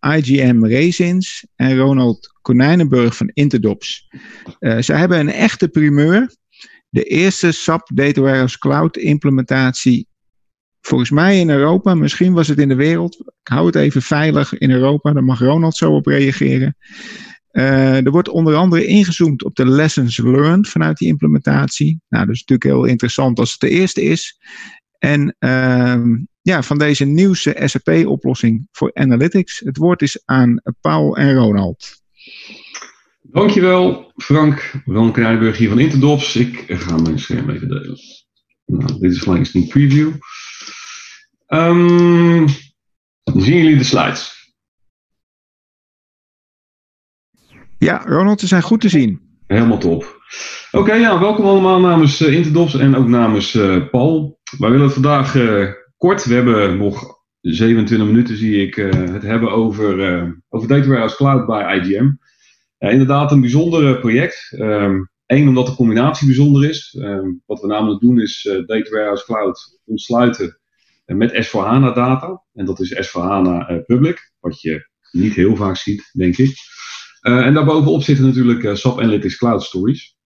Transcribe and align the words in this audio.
IGM 0.00 0.64
Resins 0.64 1.46
en 1.56 1.76
Ronald 1.76 2.38
Konijnenburg 2.42 3.16
van 3.16 3.30
Interdops. 3.34 4.08
Uh, 4.60 4.76
zij 4.78 4.98
hebben 4.98 5.18
een 5.18 5.32
echte 5.32 5.68
primeur. 5.68 6.34
De 6.88 7.02
eerste 7.02 7.52
SAP 7.52 7.90
Data 7.94 8.20
Warehouse 8.20 8.58
Cloud 8.58 8.96
implementatie 8.96 10.08
volgens 10.80 11.10
mij 11.10 11.40
in 11.40 11.50
Europa, 11.50 11.94
misschien 11.94 12.32
was 12.32 12.48
het 12.48 12.58
in 12.58 12.68
de 12.68 12.74
wereld. 12.74 13.20
Ik 13.20 13.48
hou 13.48 13.66
het 13.66 13.74
even 13.74 14.02
veilig 14.02 14.58
in 14.58 14.70
Europa, 14.70 15.12
daar 15.12 15.24
mag 15.24 15.40
Ronald 15.40 15.76
zo 15.76 15.94
op 15.94 16.06
reageren. 16.06 16.76
Uh, 17.52 18.04
er 18.04 18.10
wordt 18.10 18.28
onder 18.28 18.54
andere 18.54 18.86
ingezoomd 18.86 19.44
op 19.44 19.54
de 19.54 19.66
lessons 19.66 20.18
learned 20.18 20.68
vanuit 20.68 20.98
die 20.98 21.08
implementatie. 21.08 22.00
Nou, 22.08 22.26
dat 22.26 22.34
is 22.34 22.44
natuurlijk 22.44 22.76
heel 22.76 22.84
interessant 22.84 23.38
als 23.38 23.50
het 23.50 23.60
de 23.60 23.68
eerste 23.68 24.02
is. 24.02 24.38
En 25.00 25.36
uh, 25.38 26.04
ja, 26.42 26.62
van 26.62 26.78
deze 26.78 27.04
nieuwste 27.04 27.62
SAP-oplossing 27.64 28.68
voor 28.72 28.90
analytics. 28.94 29.58
Het 29.58 29.76
woord 29.76 30.02
is 30.02 30.22
aan 30.24 30.62
Paul 30.80 31.16
en 31.16 31.34
Ronald. 31.34 32.02
Dankjewel, 33.22 34.12
Frank. 34.16 34.82
Ron 34.84 35.12
Krijnburg 35.12 35.58
hier 35.58 35.68
van 35.68 35.78
Interdops. 35.78 36.36
Ik 36.36 36.64
ga 36.66 36.96
mijn 36.96 37.18
scherm 37.18 37.50
even 37.50 37.68
delen. 37.68 37.98
Nou, 38.64 39.00
dit 39.00 39.12
is 39.12 39.20
gelijk 39.20 39.40
een 39.40 39.46
sneak 39.46 39.68
preview. 39.68 40.12
Um, 41.48 42.48
zien 43.24 43.56
jullie 43.56 43.76
de 43.76 43.84
slides? 43.84 44.38
Ja, 47.78 48.02
Ronald, 48.04 48.40
ze 48.40 48.46
zijn 48.46 48.62
goed 48.62 48.80
te 48.80 48.88
zien. 48.88 49.38
Helemaal 49.46 49.78
top. 49.78 50.19
Oké, 50.72 50.94
ja, 50.94 51.20
welkom 51.20 51.44
allemaal 51.44 51.80
namens 51.80 52.20
uh, 52.20 52.34
Interdops 52.34 52.74
en 52.74 52.96
ook 52.96 53.08
namens 53.08 53.54
uh, 53.54 53.88
Paul. 53.90 54.40
Wij 54.58 54.70
willen 54.70 54.84
het 54.84 54.94
vandaag 54.94 55.34
uh, 55.34 55.72
kort, 55.96 56.24
we 56.24 56.34
hebben 56.34 56.76
nog 56.76 57.18
27 57.40 58.06
minuten 58.06 58.36
zie 58.36 58.66
ik, 58.66 58.74
het 58.74 59.22
hebben 59.22 59.50
over, 59.50 59.92
over 60.48 60.68
Data 60.68 60.86
Warehouse 60.86 61.16
Cloud 61.16 61.46
bij 61.46 61.78
IGM. 61.78 62.10
inderdaad 62.78 63.32
een 63.32 63.40
bijzonder 63.40 63.98
project. 63.98 64.48
Eén, 64.50 65.08
um, 65.26 65.48
omdat 65.48 65.66
de 65.66 65.74
combinatie 65.74 66.26
bijzonder 66.26 66.68
is. 66.68 66.96
Um, 66.98 67.42
wat 67.46 67.60
we 67.60 67.66
namelijk 67.66 68.00
doen 68.00 68.20
is 68.20 68.42
Data 68.66 68.90
Warehouse 68.90 69.24
Cloud 69.24 69.80
ontsluiten 69.84 70.60
met 71.04 71.46
S4HANA 71.46 71.94
data. 71.94 72.42
En 72.52 72.64
dat 72.64 72.80
is 72.80 73.08
S4HANA 73.08 73.84
Public, 73.86 74.32
wat 74.40 74.60
je 74.60 74.88
niet 75.10 75.34
heel 75.34 75.56
vaak 75.56 75.76
ziet, 75.76 76.10
denk 76.12 76.36
ik. 76.36 76.54
En 77.20 77.54
daarbovenop 77.54 78.02
zitten 78.02 78.24
natuurlijk 78.26 78.76
SAP 78.76 78.98
Analytics 78.98 79.36
Cloud 79.36 79.62
Stories. 79.62 80.18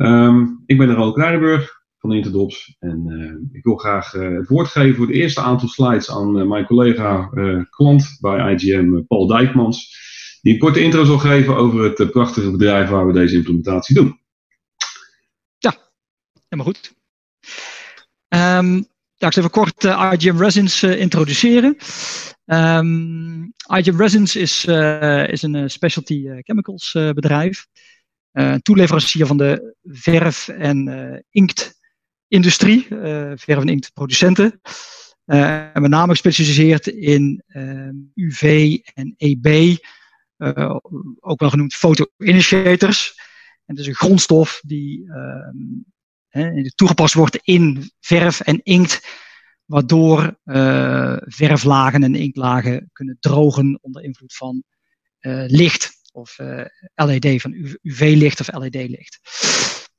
Um, 0.00 0.62
ik 0.66 0.78
ben 0.78 0.94
Ronald 0.94 1.14
Krijnenburg 1.14 1.82
van 1.98 2.12
Interdops 2.12 2.76
en 2.78 3.04
uh, 3.08 3.56
ik 3.58 3.64
wil 3.64 3.76
graag 3.76 4.12
het 4.12 4.48
woord 4.48 4.68
geven 4.68 4.96
voor 4.96 5.06
het 5.06 5.14
eerste 5.14 5.40
aantal 5.40 5.68
slides 5.68 6.10
aan 6.10 6.48
mijn 6.48 6.66
collega 6.66 7.30
klant 7.70 8.16
bij 8.20 8.54
IGM, 8.54 9.02
Paul 9.06 9.26
Dijkmans, 9.26 9.98
die 10.42 10.52
een 10.52 10.58
korte 10.58 10.82
intro 10.82 11.04
zal 11.04 11.18
geven 11.18 11.56
over 11.56 11.82
het 11.82 12.10
prachtige 12.10 12.50
bedrijf 12.50 12.88
waar 12.88 13.06
we 13.06 13.12
deze 13.12 13.36
implementatie 13.36 13.94
doen. 13.94 14.20
Ja, 15.58 15.74
helemaal 16.48 16.72
goed. 16.72 16.92
Um, 18.28 18.74
ja, 19.14 19.26
ik 19.26 19.32
zal 19.32 19.42
even 19.42 19.50
kort 19.50 19.84
IGM 19.84 20.36
Resins 20.36 20.82
introduceren. 20.82 21.76
IGM 23.76 23.96
Resins 23.96 24.36
is, 24.36 24.64
is 25.26 25.42
een 25.42 25.70
specialty 25.70 26.28
chemicals 26.42 26.92
bedrijf. 26.92 27.66
Toeleverancier 28.62 29.26
van 29.26 29.36
de 29.36 29.76
verf- 29.82 30.48
en 30.48 31.24
inktindustrie, 31.30 32.86
verf- 33.34 33.46
en 33.46 33.68
inktproducenten. 33.68 34.60
en 35.24 35.82
met 35.82 35.90
name 35.90 36.12
gespecialiseerd 36.12 36.86
in 36.86 37.42
UV 38.14 38.76
en 38.94 39.14
EB, 39.16 39.76
ook 41.20 41.40
wel 41.40 41.50
genoemd 41.50 41.74
photoinitiators. 41.74 43.14
En 43.64 43.76
het 43.76 43.78
is 43.78 43.86
een 43.86 43.94
grondstof 43.94 44.60
die 44.66 45.10
toegepast 46.74 47.14
wordt 47.14 47.38
in 47.42 47.90
verf 48.00 48.40
en 48.40 48.60
inkt 48.62 49.08
waardoor 49.64 50.38
verflagen 51.24 52.02
en 52.02 52.14
inktlagen 52.14 52.90
kunnen 52.92 53.16
drogen 53.20 53.78
onder 53.82 54.02
invloed 54.02 54.34
van 54.34 54.64
licht 55.46 55.99
of 56.20 56.38
uh, 56.38 56.64
LED, 56.94 57.40
van 57.40 57.76
UV-licht 57.82 58.40
of 58.40 58.52
LED-licht. 58.52 59.20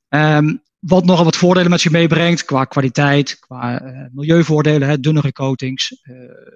Um, 0.08 0.62
wat 0.78 1.04
nogal 1.04 1.24
wat 1.24 1.36
voordelen 1.36 1.70
met 1.70 1.80
zich 1.80 1.92
meebrengt 1.92 2.44
qua 2.44 2.64
kwaliteit, 2.64 3.38
qua 3.38 3.82
milieuvoordelen, 4.12 4.88
hè, 4.88 5.00
dunnere 5.00 5.32
coatings, 5.32 6.02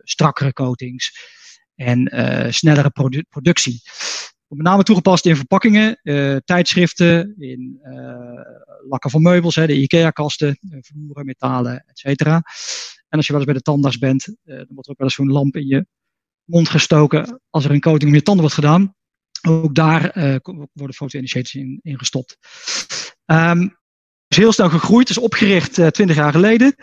strakkere 0.03 0.53
coatings 0.53 1.19
en 1.75 2.09
snellere 2.55 2.91
produ 2.91 3.25
productie. 3.29 3.81
Met 4.49 4.67
name 4.67 4.83
toegepast 4.83 5.27
in 5.27 5.37
verpakkingen, 5.37 6.01
tijdschriften, 6.45 7.35
in 7.39 7.81
lakken 8.89 9.11
van 9.11 9.23
meubels, 9.23 9.55
hè, 9.55 9.67
de 9.67 9.77
IKEA-kasten, 9.77 10.59
vloeren, 10.81 11.25
metalen, 11.25 11.85
et 11.87 11.99
cetera. 11.99 12.43
En 13.09 13.17
als 13.17 13.27
je 13.27 13.33
wel 13.33 13.41
eens 13.41 13.51
bij 13.51 13.61
de 13.61 13.71
tandarts 13.71 13.99
bent, 13.99 14.25
dan 14.45 14.67
wordt 14.69 14.87
er 14.87 14.91
ook 14.91 14.99
wel 14.99 15.07
eens 15.07 15.15
zo'n 15.15 15.33
lamp 15.33 15.57
in 15.57 15.67
je 15.67 15.87
mond 16.45 16.69
gestoken 16.69 17.41
als 17.51 17.65
er 17.65 17.71
een 17.71 17.81
coating 17.81 18.15
je 18.15 18.23
tanden 18.23 18.43
wordt 18.43 18.59
gedaan. 18.61 18.95
Ook 19.43 19.75
daar 19.75 20.19
uh, 20.19 20.37
worden 20.73 20.97
foto-initiators 20.97 21.55
in, 21.55 21.81
gestopt. 21.83 22.39
Um, 23.27 23.77
is 24.29 24.37
heel 24.37 24.53
snel 24.53 24.69
gegroeid, 24.69 25.09
is 25.09 25.19
opgericht 25.19 25.79
uh, 25.79 25.87
20 25.87 26.17
jaar 26.17 26.33
geleden. 26.33 26.75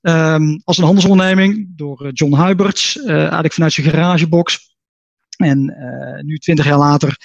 Um, 0.00 0.60
als 0.64 0.78
een 0.78 0.84
handelsonderneming 0.84 1.66
door 1.76 2.10
John 2.12 2.34
Huiberts, 2.34 3.04
eigenlijk 3.04 3.52
vanuit 3.52 3.72
zijn 3.72 3.90
garagebox. 3.90 4.76
En 5.36 5.76
nu, 6.24 6.38
20 6.38 6.64
jaar 6.64 6.78
later, 6.78 7.16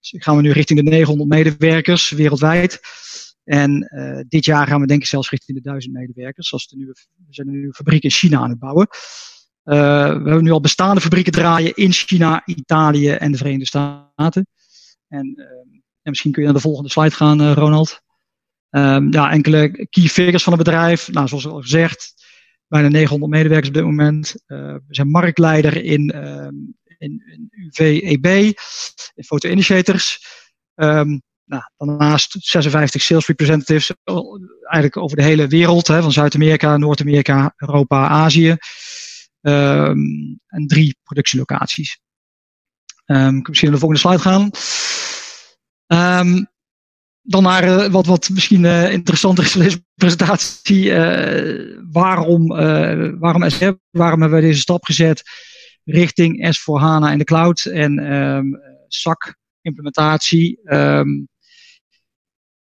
gaan 0.00 0.36
we 0.36 0.42
nu 0.42 0.50
richting 0.50 0.84
de 0.84 0.90
900 0.90 1.28
medewerkers 1.28 2.10
wereldwijd. 2.10 2.80
En 3.44 3.90
uh, 3.94 4.20
dit 4.28 4.44
jaar 4.44 4.66
gaan 4.66 4.80
we 4.80 4.86
denk 4.86 5.00
ik 5.00 5.06
zelfs 5.06 5.30
richting 5.30 5.56
de 5.56 5.62
duizend 5.62 5.94
medewerkers. 5.94 6.48
Zoals 6.48 6.68
de 6.68 6.76
we 6.76 7.34
zijn 7.34 7.48
een 7.48 7.74
fabriek 7.74 8.02
in 8.02 8.10
China 8.10 8.38
aan 8.38 8.50
het 8.50 8.58
bouwen. 8.58 8.88
Uh, 9.64 9.74
we 10.06 10.28
hebben 10.28 10.42
nu 10.42 10.50
al 10.50 10.60
bestaande 10.60 11.00
fabrieken 11.00 11.32
draaien 11.32 11.74
in 11.74 11.92
China, 11.92 12.42
Italië 12.44 13.10
en 13.10 13.32
de 13.32 13.38
Verenigde 13.38 13.66
Staten. 13.66 14.46
En, 15.08 15.34
uh, 15.36 15.44
en 16.02 16.10
misschien 16.10 16.32
kun 16.32 16.42
je 16.42 16.48
naar 16.48 16.56
de 16.56 16.62
volgende 16.62 16.90
slide 16.90 17.10
gaan, 17.10 17.52
Ronald. 17.52 18.02
Um, 18.70 19.12
ja, 19.12 19.30
enkele 19.30 19.86
key 19.90 20.04
figures 20.04 20.42
van 20.42 20.52
het 20.52 20.62
bedrijf. 20.62 21.12
Nou, 21.12 21.28
zoals 21.28 21.46
al 21.46 21.60
gezegd, 21.60 22.14
bijna 22.68 22.88
900 22.88 23.32
medewerkers 23.32 23.68
op 23.68 23.74
dit 23.74 23.84
moment. 23.84 24.34
we 24.46 24.82
zijn 24.88 25.08
marktleider 25.08 25.84
in, 25.84 26.10
ehm, 26.10 26.54
in, 26.98 27.22
in 27.26 27.48
UV-EB, 27.50 28.26
in 29.14 29.24
photo-initiators. 29.24 30.26
Um, 30.74 31.22
nou, 31.44 31.62
daarnaast 31.76 32.36
56 32.38 33.02
sales 33.02 33.26
representatives 33.26 33.92
eigenlijk 34.60 34.96
over 34.96 35.16
de 35.16 35.22
hele 35.22 35.46
wereld, 35.46 35.86
hè, 35.86 36.02
van 36.02 36.12
Zuid-Amerika, 36.12 36.76
Noord-Amerika, 36.76 37.54
Europa, 37.56 38.08
Azië. 38.08 38.56
Um, 39.46 40.40
en 40.46 40.66
drie 40.66 40.98
productielocaties. 41.02 42.00
Um, 43.06 43.38
ik 43.38 43.48
misschien 43.48 43.70
naar 43.70 43.80
de 43.80 43.86
volgende 43.86 44.08
slide 44.08 44.22
gaan. 44.22 44.50
Um, 46.26 46.46
dan 47.22 47.42
naar 47.42 47.64
uh, 47.64 47.86
wat, 47.86 48.06
wat 48.06 48.28
misschien 48.28 48.64
uh, 48.64 48.92
interessanter 48.92 49.44
is 49.44 49.78
presentatie. 49.94 50.84
Uh, 50.84 51.78
waarom, 51.92 52.48
waarom 53.18 53.50
SAP? 53.50 53.78
Waarom 53.90 54.20
hebben 54.20 54.40
we 54.40 54.46
deze 54.46 54.60
stap 54.60 54.84
gezet 54.84 55.22
richting 55.84 56.56
S4HANA 56.56 57.12
in 57.12 57.18
de 57.18 57.24
cloud 57.24 57.64
en 57.64 57.94
SAC 58.88 59.36
implementatie? 59.60 60.60
Um, 60.64 61.28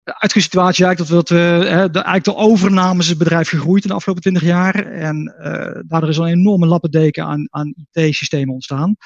de 0.04 0.40
situatie 0.40 0.84
eigenlijk 0.84 1.14
dat, 1.14 1.28
we, 1.28 1.58
uh, 1.58 1.68
de, 1.68 1.74
eigenlijk 1.74 2.24
de 2.24 2.34
overname 2.34 3.00
is 3.00 3.08
het 3.08 3.18
bedrijf 3.18 3.48
gegroeid 3.48 3.82
in 3.82 3.88
de 3.88 3.94
afgelopen 3.94 4.22
20 4.22 4.42
jaar. 4.42 4.86
En 4.86 5.34
uh, 5.38 5.80
daardoor 5.86 6.08
is 6.08 6.18
al 6.18 6.26
een 6.26 6.38
enorme 6.38 6.66
lappendeken 6.66 7.24
aan, 7.24 7.46
aan 7.50 7.74
IT-systemen 7.92 8.54
ontstaan. 8.54 8.96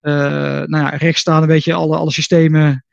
Uh, 0.00 0.12
nou 0.62 0.76
ja, 0.76 0.88
rechts 0.88 1.20
staan 1.20 1.42
een 1.42 1.48
beetje 1.48 1.74
alle, 1.74 1.96
alle 1.96 2.12
systemen 2.12 2.84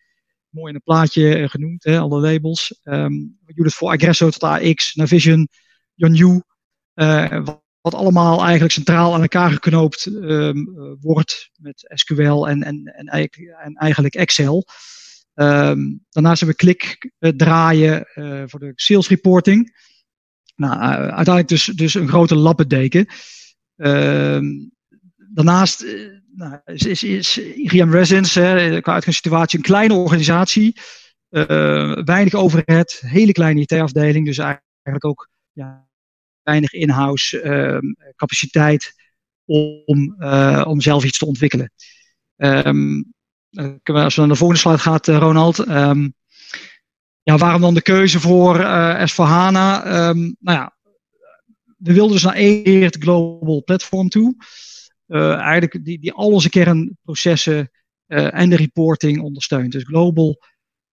mooi 0.50 0.70
in 0.70 0.76
een 0.76 0.84
plaatje 0.84 1.50
genoemd, 1.50 1.84
hè, 1.84 2.00
alle 2.00 2.20
labels. 2.20 2.80
Um, 2.84 3.38
Unit 3.56 3.74
voor 3.74 3.92
Aggresso 3.92 4.30
tot 4.30 4.44
AX, 4.44 4.96
Navision, 4.96 5.48
Yonju. 5.94 6.42
Wat, 6.94 7.62
wat, 7.82 7.94
allemaal 7.94 8.42
eigenlijk 8.42 8.72
centraal 8.72 9.14
aan 9.14 9.22
elkaar 9.22 9.52
geknoopt 9.52 10.06
um, 10.06 10.70
wordt 11.00 11.50
met 11.56 11.92
SQL 11.94 12.48
en, 12.48 12.64
en, 12.64 12.94
en, 12.96 13.08
en 13.64 13.74
eigenlijk 13.74 14.16
Excel. 14.16 14.66
Um, 15.40 16.06
daarnaast 16.10 16.40
hebben 16.40 16.58
we 16.58 16.64
klik 16.64 17.12
uh, 17.20 17.32
draaien 17.32 18.08
uh, 18.16 18.44
voor 18.46 18.60
de 18.60 18.72
sales 18.76 19.08
reporting. 19.08 19.76
Nou, 20.56 20.76
uh, 20.76 20.90
uiteindelijk 20.90 21.48
dus, 21.48 21.66
dus 21.66 21.94
een 21.94 22.08
grote 22.08 22.36
lappendeken. 22.36 23.08
Um, 23.76 24.72
daarnaast 25.34 25.86
nou, 26.36 26.60
is, 26.66 27.04
is, 27.04 27.38
IGM 27.38 27.90
Resins, 27.90 28.34
hè, 28.34 28.82
qua 28.82 29.00
situatie, 29.00 29.58
een 29.58 29.66
kleine 29.66 29.94
organisatie. 29.94 30.80
weinig 32.04 32.34
overhead, 32.34 33.00
hele 33.06 33.32
kleine 33.32 33.62
IT-afdeling. 33.62 34.26
Dus 34.26 34.38
eigenlijk 34.38 35.06
ook 35.06 35.30
ja, 35.52 35.88
weinig 36.44 36.74
in-house 36.74 37.42
ehm, 37.42 38.14
capaciteit 38.16 38.94
om, 39.46 40.16
om 40.64 40.82
zelf 40.82 41.04
iets 41.04 41.18
te 41.18 41.26
ontwikkelen. 41.26 41.72
Ehm, 42.36 43.02
als 43.84 44.16
we 44.16 44.22
naar 44.22 44.30
de 44.30 44.36
volgende 44.36 44.62
slide 44.62 44.78
gaat, 44.78 45.08
Ronald. 45.08 45.68
Um, 45.68 46.14
ja, 47.24 47.38
waarom 47.38 47.62
dan 47.62 47.74
de 47.74 47.82
keuze 47.82 48.20
voor 48.20 48.60
uh, 48.60 49.06
S4HANA? 49.06 49.88
Um, 49.88 50.36
nou 50.40 50.58
ja, 50.58 50.78
we 51.78 51.94
wilden 51.94 52.12
dus 52.12 52.24
naar 52.24 52.34
één 52.34 52.92
global 53.00 53.64
platform 53.64 54.10
toe. 54.10 54.36
Uh, 55.08 55.34
eigenlijk 55.34 55.86
die, 55.86 56.00
die 56.00 56.14
al 56.14 56.32
onze 56.32 56.50
kernprocessen 56.50 57.72
en 58.08 58.50
de 58.50 58.56
reporting 58.56 59.22
ondersteunt. 59.22 59.72
Dus 59.72 59.84
global, 59.84 60.42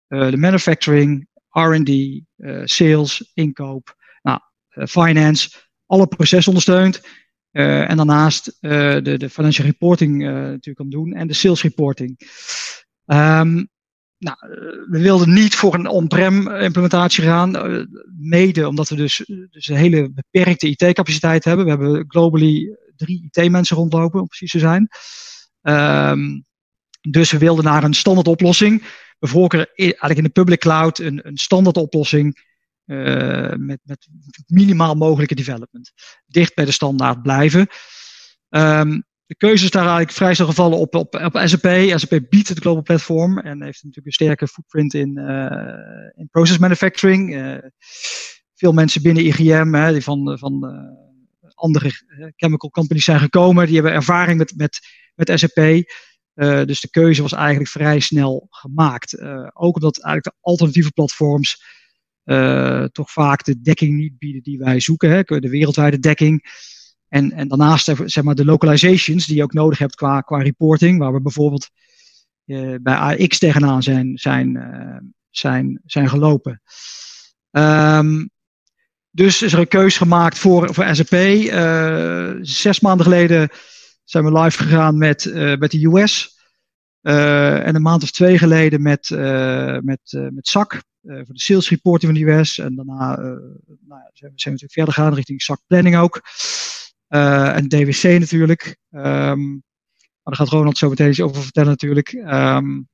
de 0.06 0.36
manufacturing, 0.36 1.28
R&D, 1.50 2.20
sales, 2.64 3.30
inkoop, 3.34 3.96
nou, 4.22 4.40
finance, 4.86 5.50
alle 5.86 6.06
processen 6.06 6.48
ondersteunt. 6.48 7.02
En 7.54 7.96
daarnaast 7.96 8.56
de, 8.60 9.14
de 9.18 9.30
financial 9.30 9.66
reporting 9.66 10.22
natuurlijk 10.22 10.76
kan 10.76 10.90
doen 10.90 11.12
en 11.12 11.26
de 11.26 11.34
sales 11.34 11.62
reporting. 11.62 12.18
Um, 13.06 13.68
nou, 14.24 14.36
eh, 14.40 14.90
we 14.90 14.98
wilden 15.00 15.32
niet 15.32 15.54
voor 15.54 15.74
een 15.74 15.86
on-prem 15.86 16.48
implementatie 16.48 17.24
gaan, 17.24 17.56
eh, 17.56 17.84
mede 18.18 18.68
omdat 18.68 18.88
we 18.88 18.96
dus, 18.96 19.24
dus 19.50 19.68
een 19.68 19.76
hele 19.76 20.12
beperkte 20.12 20.68
IT-capaciteit 20.68 21.44
hebben. 21.44 21.64
We 21.64 21.70
hebben 21.70 22.04
globally 22.08 22.76
drie 22.96 23.28
IT-mensen 23.30 23.76
rondlopen, 23.76 24.20
om 24.20 24.26
precies 24.26 24.50
te 24.50 24.58
zijn. 24.58 24.88
Um, 25.62 26.44
dus 27.00 27.30
we 27.30 27.38
wilden 27.38 27.64
naar 27.64 27.84
een 27.84 27.94
standaard 27.94 28.28
oplossing. 28.28 28.82
We 29.18 29.26
voorkeur 29.26 29.72
eigenlijk 29.74 30.16
in 30.16 30.24
de 30.24 30.40
public 30.40 30.58
cloud 30.58 30.98
een, 30.98 31.20
een 31.26 31.36
standaard 31.36 31.76
oplossing 31.76 32.53
met, 33.56 33.78
met 33.82 34.08
minimaal 34.46 34.94
mogelijke 34.94 35.34
development. 35.34 35.92
Dicht 36.26 36.54
bij 36.54 36.64
de 36.64 36.72
standaard 36.72 37.22
blijven. 37.22 37.68
Um, 38.48 39.04
de 39.26 39.36
keuze 39.36 39.64
is 39.64 39.70
daar 39.70 39.82
eigenlijk 39.82 40.12
vrij 40.12 40.34
snel 40.34 40.46
gevallen 40.46 40.78
op, 40.78 40.94
op, 40.94 41.40
SAP. 41.44 41.98
SAP 41.98 42.20
biedt 42.28 42.48
het 42.48 42.58
global 42.58 42.82
platform 42.82 43.38
en 43.38 43.62
heeft 43.62 43.82
natuurlijk 43.82 44.06
een 44.06 44.12
sterke 44.12 44.48
footprint 44.48 44.94
in, 44.94 45.18
uh, 45.18 46.10
in 46.14 46.28
process 46.30 46.58
manufacturing. 46.58 47.34
Uh, 47.34 47.56
veel 48.54 48.72
mensen 48.72 49.02
binnen 49.02 49.24
IGM, 49.24 49.72
hè, 49.72 49.92
die 49.92 50.02
van, 50.02 50.38
van 50.38 50.64
andere 51.54 51.90
chemical 52.36 52.70
companies 52.70 53.04
zijn 53.04 53.20
gekomen, 53.20 53.66
die 53.66 53.74
hebben 53.74 53.92
ervaring 53.92 54.38
met, 54.38 54.52
met, 54.56 54.78
met 55.14 55.38
SAP. 55.38 55.84
dus 56.66 56.80
de 56.80 56.90
keuze 56.90 57.22
was 57.22 57.32
eigenlijk 57.32 57.70
vrij 57.70 58.00
snel 58.00 58.46
gemaakt. 58.50 59.20
ook 59.52 59.74
omdat 59.74 60.02
eigenlijk 60.02 60.24
de 60.24 60.34
alternatieve 60.40 60.92
platforms 60.92 61.62
toch 62.92 63.10
vaak 63.10 63.44
de 63.44 63.60
dekking 63.60 63.96
niet 63.96 64.18
bieden 64.18 64.42
die 64.42 64.58
wij 64.58 64.80
zoeken, 64.80 65.10
hè, 65.10 65.22
de 65.22 65.48
wereldwijde 65.48 65.98
dekking. 65.98 66.62
En, 67.08 67.32
en 67.32 67.48
daarnaast 67.48 67.92
zeg 68.04 68.24
maar 68.24 68.34
de 68.34 68.44
localizations 68.44 69.26
die 69.26 69.36
je 69.36 69.42
ook 69.42 69.52
nodig 69.52 69.78
hebt 69.78 69.94
qua, 69.94 70.20
qua 70.20 70.42
reporting, 70.42 70.98
waar 70.98 71.12
we 71.12 71.20
bijvoorbeeld 71.20 71.70
uh, 72.46 72.74
bij 72.80 72.96
AX 72.96 73.38
tegenaan 73.38 73.82
zijn, 73.82 74.18
zijn, 74.18 75.14
zijn, 75.30 75.80
zijn 75.84 76.08
gelopen. 76.08 76.62
Um, 77.50 78.30
dus 79.10 79.42
is 79.42 79.52
er 79.52 79.58
een 79.58 79.68
keus 79.68 79.96
gemaakt 79.96 80.38
voor, 80.38 80.74
voor 80.74 80.94
SAP. 80.94 81.14
Zes 82.42 82.80
maanden 82.80 83.06
geleden 83.06 83.48
zijn 84.04 84.24
we 84.24 84.40
live 84.40 84.62
gegaan 84.62 84.98
met, 84.98 85.30
met 85.34 85.70
de 85.70 85.86
US. 85.86 86.38
en 87.00 87.74
een 87.74 87.82
maand 87.82 88.02
of 88.02 88.10
twee 88.10 88.38
geleden 88.38 88.82
met, 88.82 89.10
met, 89.82 90.00
met 90.12 90.46
SAC. 90.46 90.82
Voor 91.06 91.34
de 91.34 91.40
sales 91.40 91.70
reporting 91.70 92.12
van 92.12 92.20
de 92.22 92.32
US. 92.32 92.58
En 92.58 92.74
daarna 92.74 93.16
nou, 93.16 94.00
zijn, 94.12 94.32
we, 94.32 94.40
zijn 94.40 94.54
natuurlijk 94.54 94.72
verder 94.72 94.94
gegaan 94.94 95.14
richting 95.14 95.42
SAC 95.42 95.60
planning 95.66 95.96
ook. 95.96 96.22
Uh, 97.08 97.56
en 97.56 97.68
DWC 97.68 98.02
natuurlijk. 98.02 98.76
Um, 98.90 99.62
maar 100.22 100.34
daar 100.36 100.46
gaat 100.46 100.48
Ronald 100.48 100.78
zo 100.78 100.88
meteen 100.88 101.08
iets 101.08 101.20
over 101.20 101.42
vertellen 101.42 101.70
natuurlijk. 101.70 102.12
Um, 102.12 102.88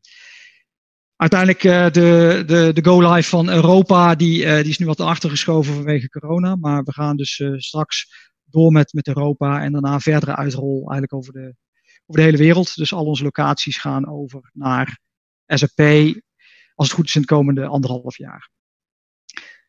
uiteindelijk 1.17 1.65
uh, 1.65 1.91
de, 1.91 2.43
de, 2.47 2.71
de 2.75 2.85
go-live 2.85 3.29
van 3.29 3.49
Europa, 3.49 4.15
die, 4.15 4.45
die 4.45 4.71
is 4.71 4.79
nu 4.79 4.87
wat 4.87 5.01
achter 5.01 5.31
geschoven 5.31 5.75
vanwege 5.75 6.09
corona. 6.09 6.57
Maar 6.57 6.83
we 6.83 6.93
gaan 6.93 7.17
dus 7.17 7.43
straks 7.57 8.29
door 8.45 8.73
met, 8.73 8.93
met 8.93 9.09
Europa 9.09 9.63
en 9.63 9.73
daarna 9.73 10.01
verdere 10.01 10.37
uitrol 10.37 10.79
eigenlijk 10.79 11.15
over 11.15 11.33
de, 11.33 11.55
over 12.07 12.21
de 12.21 12.23
hele 12.23 12.37
wereld. 12.37 12.77
Dus 12.77 12.93
al 12.93 13.05
onze 13.05 13.23
locaties 13.23 13.79
gaan 13.79 14.09
over 14.09 14.51
naar 14.53 14.99
SAP, 15.47 16.15
als 16.81 16.89
het 16.89 16.99
goed 16.99 17.09
is 17.09 17.15
in 17.15 17.21
het 17.21 17.31
komende 17.31 17.67
anderhalf 17.67 18.17
jaar. 18.17 18.51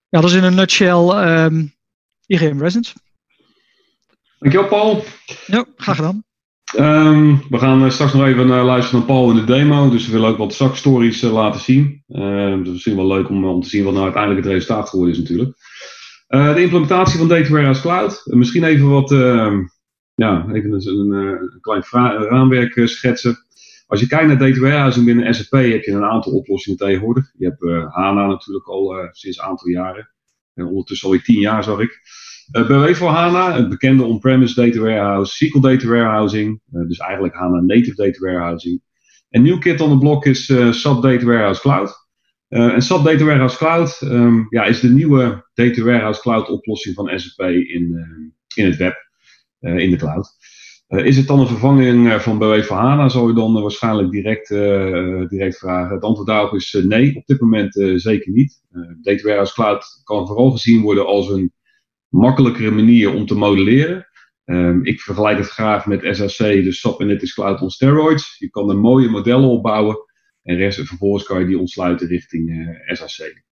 Ja, 0.10 0.22
dat 0.22 0.30
is 0.30 0.36
in 0.36 0.44
een 0.44 0.56
nutshell 0.56 1.44
um, 1.46 1.74
IGM 2.26 2.60
Resonance. 2.60 2.94
Dankjewel, 4.40 4.68
Paul. 4.68 5.04
Ja, 5.46 5.66
graag 5.76 5.96
gedaan. 5.96 6.24
Um, 6.78 7.44
we 7.50 7.58
gaan 7.58 7.84
eh, 7.84 7.90
straks 7.90 8.14
nog 8.14 8.26
even 8.26 8.48
uh, 8.48 8.64
luisteren 8.66 9.00
naar 9.00 9.08
Paul 9.08 9.30
in 9.30 9.36
de 9.36 9.44
demo. 9.44 9.90
Dus 9.90 10.06
we 10.06 10.12
willen 10.12 10.30
ook 10.30 10.38
wat 10.38 10.54
zakstories 10.54 11.24
uh, 11.24 11.34
laten 11.34 11.62
zien. 11.62 12.04
Uh, 12.08 12.58
dus 12.58 12.72
misschien 12.72 12.96
wel 12.96 13.08
leuk 13.08 13.30
om, 13.30 13.46
om 13.46 13.62
te 13.62 13.70
zien 13.70 13.84
wat 13.84 13.94
nou 13.94 14.06
uiteindelijk 14.06 14.44
het 14.44 14.54
resultaat 14.54 14.90
geworden 14.90 15.14
is 15.14 15.20
natuurlijk. 15.20 15.58
de 16.28 16.62
implementatie 16.62 17.18
van 17.18 17.28
Data 17.28 17.50
Warehouse 17.50 17.82
Cloud. 17.82 18.22
misschien 18.26 18.64
even 18.64 18.90
wat, 18.90 19.12
ehm, 19.12 19.60
ja, 20.14 20.46
even 20.52 20.72
een, 20.72 21.12
een 21.12 21.60
klein 21.62 21.84
raamwerk 22.30 22.82
schetsen. 22.84 23.46
Als 23.92 24.00
je 24.00 24.08
kijkt 24.08 24.28
naar 24.28 24.38
Data 24.38 24.60
Warehousing 24.60 25.06
binnen 25.06 25.34
SAP 25.34 25.52
heb 25.52 25.84
je 25.84 25.92
een 25.92 26.04
aantal 26.04 26.32
oplossingen 26.32 26.80
tegenwoordig. 26.80 27.32
Je 27.38 27.46
hebt 27.46 27.94
HANA 27.94 28.28
natuurlijk 28.28 28.68
al 28.68 29.10
sinds 29.12 29.38
een 29.38 29.44
aantal 29.44 29.70
jaren. 29.70 30.12
ondertussen 30.56 31.08
alweer 31.08 31.24
tien 31.24 31.40
jaar 31.40 31.64
zag 31.64 31.80
ik. 31.80 32.00
Uh, 32.52 32.68
BW 32.68 32.96
voor 32.96 33.10
HANA, 33.10 33.56
het 33.56 33.70
bekende 33.70 34.04
on-premise 34.04 34.54
data 34.54 34.80
warehouse, 34.80 35.46
SQL 35.46 35.60
data 35.60 35.88
warehousing, 35.88 36.62
dus 36.66 36.98
eigenlijk 36.98 37.36
HANA 37.36 37.60
native 37.60 37.96
data 37.96 38.20
warehousing. 38.20 38.82
En 39.30 39.42
nieuw 39.42 39.58
kit 39.58 39.82
on 39.82 39.90
the 39.90 39.98
block 39.98 40.26
is 40.26 40.46
SAP 40.70 41.02
Data 41.02 41.26
Warehouse 41.26 41.62
Cloud. 41.62 42.08
en 42.48 42.82
SAP 42.82 43.04
Data 43.04 43.24
Warehouse 43.24 43.58
Cloud 43.58 44.02
um, 44.04 44.48
ja, 44.50 44.64
is 44.64 44.80
de 44.80 44.90
nieuwe 44.90 45.50
Data 45.54 45.84
Warehouse 45.84 46.22
Cloud 46.22 46.50
oplossing 46.50 46.96
van 46.96 47.20
SAP 47.20 47.50
in, 47.50 48.06
in 48.56 48.66
het 48.66 48.78
web, 48.78 48.96
in 49.60 49.90
de 49.90 49.98
cloud. 49.98 50.38
Is 50.92 51.18
het 51.18 51.28
dan 51.28 51.40
een 51.40 51.48
vervanging 51.48 52.22
van 52.22 52.38
BW 52.38 52.70
HANA, 52.70 53.10
zou 53.10 53.28
je 53.28 53.34
dan 53.34 53.62
waarschijnlijk 53.62 54.12
direct, 54.12 54.48
direct 55.30 55.58
vragen. 55.58 55.96
Het 55.96 56.04
antwoord 56.04 56.28
daarop 56.28 56.54
is 56.54 56.84
nee, 56.84 57.16
op 57.16 57.26
dit 57.26 57.42
moment 57.42 57.74
zeker 57.96 58.32
niet. 58.32 58.62
Data 59.02 59.24
Warehouse 59.24 59.54
Cloud 59.54 60.02
kan 60.04 60.28
vooral 60.28 60.52
gezien 60.52 60.82
worden 60.82 61.06
als 61.06 61.30
een 61.30 61.54
makkelijkere 62.08 62.72
manier 62.72 63.14
om 63.14 63.26
te 63.26 63.36
modelleren. 63.36 64.08
Um, 64.46 64.86
ik 64.86 65.02
vergelijk 65.02 65.38
het 65.38 65.48
graag 65.48 65.86
met 65.86 66.08
SAC, 66.12 66.38
dus 66.38 66.80
SAP 66.80 67.02
Analytics 67.02 67.34
Cloud 67.34 67.62
on 67.62 67.70
steroids. 67.70 68.36
Je 68.38 68.50
kan 68.50 68.70
er 68.70 68.78
mooie 68.78 69.10
modellen 69.10 69.50
opbouwen 69.50 69.98
en 70.44 70.74
vervolgens 70.74 71.24
kan 71.24 71.40
je 71.40 71.46
die 71.46 71.60
ontsluiten 71.60 72.08
richting 72.08 72.50
uh, 72.50 72.94
SAC. 72.96 73.44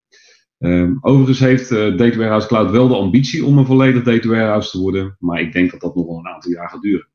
Um, 0.57 0.97
overigens 1.01 1.39
heeft 1.39 1.71
uh, 1.71 1.97
Data 1.97 2.17
Warehouse 2.17 2.47
Cloud 2.47 2.71
wel 2.71 2.87
de 2.87 2.95
ambitie 2.95 3.45
om 3.45 3.57
een 3.57 3.65
volledig 3.65 4.03
data 4.03 4.27
warehouse 4.27 4.69
te 4.69 4.79
worden, 4.79 5.15
maar 5.19 5.41
ik 5.41 5.53
denk 5.53 5.71
dat 5.71 5.81
dat 5.81 5.95
nog 5.95 6.05
wel 6.05 6.17
een 6.17 6.27
aantal 6.27 6.51
jaar 6.51 6.69
gaat 6.69 6.81
duren. 6.81 7.07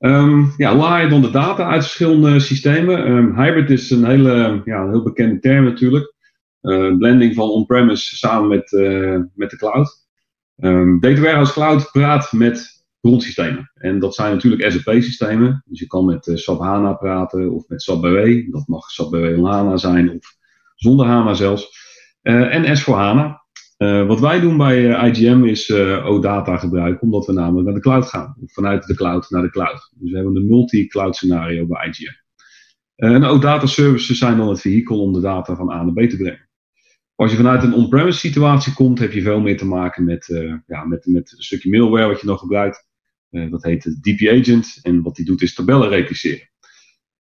Um, 0.00 0.54
ja, 0.56 0.98
je 0.98 1.08
dan 1.08 1.22
de 1.22 1.30
data 1.30 1.68
uit 1.68 1.82
verschillende 1.82 2.40
systemen? 2.40 3.10
Um, 3.10 3.34
hybrid 3.34 3.70
is 3.70 3.90
een 3.90 4.04
hele 4.04 4.62
ja, 4.64 4.88
heel 4.88 5.02
bekende 5.02 5.38
term 5.38 5.64
natuurlijk. 5.64 6.14
Uh, 6.62 6.96
blending 6.96 7.34
van 7.34 7.48
on-premise 7.48 8.16
samen 8.16 8.48
met, 8.48 8.72
uh, 8.72 9.18
met 9.34 9.50
de 9.50 9.56
cloud. 9.56 10.08
Um, 10.56 11.00
Data 11.00 11.20
Warehouse 11.20 11.52
Cloud 11.52 11.88
praat 11.92 12.32
met 12.32 12.84
bronsystemen. 13.00 13.70
En 13.74 13.98
dat 13.98 14.14
zijn 14.14 14.32
natuurlijk 14.32 14.70
SAP-systemen. 14.70 15.62
Dus 15.66 15.78
je 15.78 15.86
kan 15.86 16.04
met 16.04 16.26
uh, 16.26 16.36
SAP 16.36 16.60
HANA 16.60 16.92
praten 16.92 17.52
of 17.52 17.68
met 17.68 17.82
SAP 17.82 18.00
BW. 18.00 18.52
Dat 18.52 18.66
mag 18.66 18.90
SAP 18.90 19.10
BW 19.10 19.44
HANA 19.44 19.76
zijn 19.76 20.10
of 20.10 20.36
zonder 20.74 21.06
HANA 21.06 21.34
zelfs. 21.34 21.68
Uh, 22.22 22.54
en 22.54 22.78
S4 22.78 22.84
HANA. 22.84 23.39
Uh, 23.82 24.06
wat 24.06 24.20
wij 24.20 24.40
doen 24.40 24.56
bij 24.56 25.08
IGM 25.10 25.44
is 25.44 25.72
OData 26.04 26.56
gebruiken, 26.56 27.02
omdat 27.02 27.26
we 27.26 27.32
namelijk 27.32 27.66
naar 27.66 27.74
de 27.74 27.80
cloud 27.80 28.06
gaan. 28.06 28.36
Vanuit 28.44 28.86
de 28.86 28.94
cloud 28.94 29.30
naar 29.30 29.42
de 29.42 29.50
cloud. 29.50 29.92
Dus 29.96 30.10
we 30.10 30.16
hebben 30.16 30.36
een 30.36 30.46
multi-cloud 30.46 31.16
scenario 31.16 31.66
bij 31.66 31.88
IGM. 31.88 32.12
en 32.96 33.24
OData 33.24 33.66
services 33.66 34.18
zijn 34.18 34.36
dan 34.36 34.48
het 34.48 34.60
vehikel 34.60 35.00
om 35.02 35.12
de 35.12 35.20
data 35.20 35.56
van 35.56 35.70
A 35.70 35.82
naar 35.82 35.92
B 35.92 36.10
te 36.10 36.16
brengen. 36.16 36.48
Als 37.20 37.30
je 37.30 37.36
vanuit 37.36 37.62
een 37.62 37.74
on-premise 37.74 38.18
situatie 38.18 38.72
komt, 38.72 38.98
heb 38.98 39.12
je 39.12 39.22
veel 39.22 39.40
meer 39.40 39.56
te 39.56 39.66
maken 39.66 40.04
met, 40.04 40.28
uh, 40.28 40.54
ja, 40.66 40.84
met, 40.84 41.06
met 41.06 41.32
een 41.32 41.42
stukje 41.42 41.70
middleware 41.70 42.06
wat 42.06 42.20
je 42.20 42.26
nog 42.26 42.40
gebruikt. 42.40 42.86
Uh, 43.30 43.50
dat 43.50 43.62
heet 43.62 43.82
DP 43.82 44.28
Agent. 44.28 44.78
En 44.82 45.02
wat 45.02 45.16
die 45.16 45.24
doet 45.24 45.42
is 45.42 45.54
tabellen 45.54 45.88
repliceren. 45.88 46.49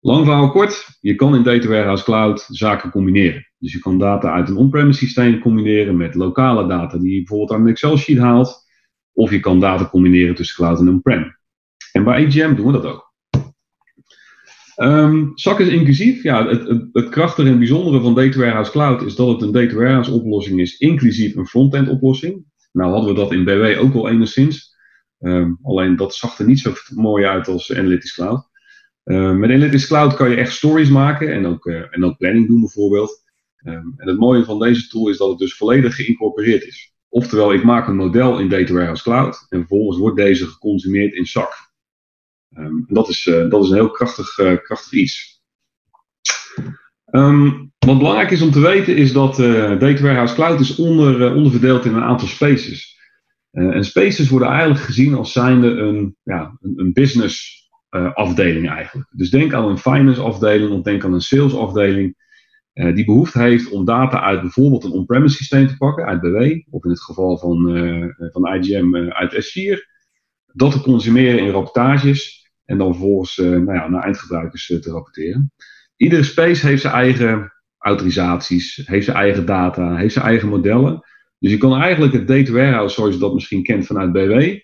Lang 0.09 0.25
verhaal 0.25 0.51
kort, 0.51 0.99
je 1.01 1.15
kan 1.15 1.35
in 1.35 1.43
Data 1.43 1.69
Warehouse 1.69 2.05
Cloud 2.05 2.47
zaken 2.49 2.91
combineren. 2.91 3.47
Dus 3.59 3.73
je 3.73 3.79
kan 3.79 3.99
data 3.99 4.33
uit 4.33 4.49
een 4.49 4.57
on-premise 4.57 4.99
systeem 4.99 5.41
combineren 5.41 5.97
met 5.97 6.15
lokale 6.15 6.69
data 6.69 6.99
die 6.99 7.11
je 7.11 7.19
bijvoorbeeld 7.19 7.51
uit 7.51 7.61
een 7.61 7.69
Excel-sheet 7.69 8.19
haalt. 8.19 8.67
Of 9.13 9.31
je 9.31 9.41
kan 9.41 9.61
data 9.61 9.89
combineren 9.89 10.35
tussen 10.35 10.57
cloud 10.57 10.81
en 10.81 10.89
on-prem. 10.89 11.39
En 11.93 12.05
bij 12.05 12.27
AGM 12.27 12.55
doen 12.55 12.67
we 12.67 12.73
dat 12.73 12.85
ook. 12.85 13.13
Um, 14.77 15.33
is 15.35 15.69
inclusief. 15.69 16.23
Ja, 16.23 16.47
het, 16.47 16.69
het, 16.69 16.89
het, 16.93 17.09
krachtige 17.09 17.49
en 17.49 17.59
bijzondere 17.59 18.01
van 18.01 18.15
Data 18.15 18.39
Warehouse 18.39 18.71
Cloud 18.71 19.03
is 19.03 19.15
dat 19.15 19.29
het 19.29 19.43
een 19.43 19.53
Data 19.53 19.75
Warehouse 19.75 20.11
oplossing 20.11 20.61
is, 20.61 20.79
inclusief 20.79 21.37
een 21.37 21.47
frontend 21.47 21.89
oplossing. 21.89 22.45
Nou 22.73 22.93
hadden 22.93 23.15
we 23.15 23.21
dat 23.21 23.33
in 23.33 23.45
BW 23.45 23.81
ook 23.81 23.95
al 23.95 24.09
enigszins. 24.09 24.77
Um, 25.21 25.59
alleen 25.63 25.97
dat 25.97 26.15
zag 26.15 26.39
er 26.39 26.47
niet 26.47 26.61
zo 26.61 26.73
mooi 26.95 27.25
uit 27.25 27.49
als 27.49 27.75
Analytics 27.75 28.15
Cloud. 28.15 28.49
Met 29.15 29.51
Analytics 29.51 29.87
Cloud 29.87 30.15
kan 30.15 30.31
je 30.31 30.37
echt 30.37 30.53
stories 30.53 30.89
maken 30.89 31.33
en 31.33 31.47
ook, 31.47 31.67
en 31.67 32.05
ook 32.05 32.17
planning 32.17 32.47
doen 32.47 32.61
bijvoorbeeld. 32.61 33.25
en 33.63 33.95
het 33.97 34.19
mooie 34.19 34.45
van 34.45 34.59
deze 34.59 34.89
tool 34.89 35.09
is 35.09 35.17
dat 35.17 35.29
het 35.29 35.39
dus 35.39 35.57
volledig 35.57 35.95
geïncorporeerd 35.95 36.65
is. 36.65 36.93
Oftewel, 37.09 37.53
ik 37.53 37.65
maak 37.65 37.89
een 37.89 37.97
model 37.97 38.39
in 38.39 38.49
Data 38.49 38.73
Warehouse 38.73 39.03
Cloud 39.03 39.47
en 39.49 39.59
vervolgens 39.59 39.99
wordt 39.99 40.17
deze 40.17 40.47
geconsumeerd 40.47 41.15
in 41.15 41.27
SAC. 41.27 41.71
Um, 42.57 42.85
dat, 42.89 43.09
is, 43.09 43.25
dat 43.25 43.65
is 43.65 43.71
een 43.71 43.77
heel 43.77 43.91
krachtig, 43.91 44.35
krachtig 44.63 44.93
iets. 44.93 45.43
Wat 47.79 47.99
belangrijk 47.99 48.31
is 48.31 48.43
om 48.43 48.51
te 48.51 48.61
weten 48.61 48.97
is 48.97 49.13
dat 49.13 49.39
uh, 49.39 49.79
Data 49.79 50.03
Warehouse 50.03 50.35
Cloud 50.35 50.61
is 50.61 50.77
onder, 50.77 51.35
onderverdeeld 51.35 51.85
in 51.85 51.95
een 51.95 52.03
aantal 52.03 52.29
spaces. 52.29 52.97
En 53.51 53.85
spaces 53.85 54.29
worden 54.29 54.49
eigenlijk 54.49 54.81
gezien 54.81 55.15
als 55.15 55.33
zijnde 55.33 55.69
een, 55.69 56.17
ja, 56.23 56.59
een, 56.61 56.73
een 56.77 56.93
business 56.93 57.68
afdeling 57.91 58.69
eigenlijk. 58.69 59.09
Dus 59.11 59.31
denk 59.31 59.55
aan 59.55 59.69
een 59.69 59.79
finance 59.79 60.21
afdeling 60.21 60.71
of 60.71 60.83
denk 60.83 61.05
aan 61.05 61.13
een 61.13 61.21
sales 61.21 61.57
afdeling 61.57 62.27
die 62.73 63.05
behoefte 63.05 63.41
heeft 63.41 63.71
om 63.71 63.85
data 63.85 64.23
uit 64.23 64.41
bijvoorbeeld 64.41 64.85
een 64.85 64.91
on-premise 64.91 65.37
systeem 65.37 65.67
te 65.67 65.77
pakken, 65.77 66.05
uit 66.05 66.21
BW, 66.21 66.37
of 66.71 66.85
in 66.85 66.91
het 66.91 67.03
geval 67.03 67.39
van, 67.39 67.63
van 68.33 68.55
IGM 68.55 68.95
uit 68.95 69.33
S4, 69.35 69.79
dat 70.53 70.73
te 70.73 70.81
consumeren 70.81 71.39
in 71.39 71.51
rapportages 71.51 72.51
en 72.65 72.79
dan 72.79 72.95
vervolgens 72.95 73.37
nou 73.37 73.75
ja, 73.75 73.89
naar 73.89 74.03
eindgebruikers 74.03 74.67
te 74.67 74.91
rapporteren 74.91 75.53
iedere 75.99 76.23
space 76.23 76.67
heeft 76.67 76.81
zijn 76.81 76.95
eigen 76.95 77.53
autorisaties, 77.79 78.83
heeft 78.85 79.05
zijn 79.05 79.17
eigen 79.17 79.47
data, 79.47 79.97
heeft 79.97 80.13
zijn 80.13 80.25
eigen 80.25 80.49
modellen. 80.49 81.01
Dus 81.39 81.51
je 81.51 81.59
kan 81.59 81.81
eigenlijk 81.81 82.13
het 82.13 82.29
data 82.29 82.53
warehouse, 82.53 82.95
zoals 82.95 83.15
je 83.15 83.21
dat 83.21 83.35
misschien 83.35 83.63
kent 83.63 83.87
vanuit 83.87 84.13
BW, 84.13 84.31
uh, 84.31 84.59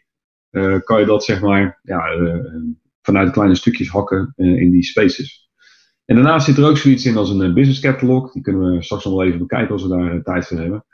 eh, 0.51 0.81
kan 0.81 1.01
je 1.01 1.07
dat 1.07 1.25
zeg 1.25 1.41
maar 1.41 1.81
ja, 1.83 2.15
uh, 2.15 2.35
vanuit 3.05 3.31
kleine 3.31 3.55
stukjes 3.55 3.89
hakken 3.89 4.33
uh, 4.37 4.61
in 4.61 4.71
die 4.71 4.83
spaces. 4.83 5.49
En 6.05 6.15
daarnaast 6.15 6.47
zit 6.47 6.57
er 6.57 6.65
ook 6.65 6.77
zoiets 6.77 7.07
in 7.07 7.17
als 7.17 7.31
een 7.31 7.55
business 7.55 7.81
catalog. 7.81 8.33
Die 8.33 8.43
kunnen 8.43 8.71
we 8.71 8.83
straks 8.83 9.05
nog 9.05 9.15
wel 9.15 9.25
even 9.25 9.39
bekijken 9.39 9.73
als 9.73 9.83
we 9.83 9.89
daar 9.89 10.23
tijd 10.23 10.47
voor 10.47 10.59
hebben. 10.59 10.85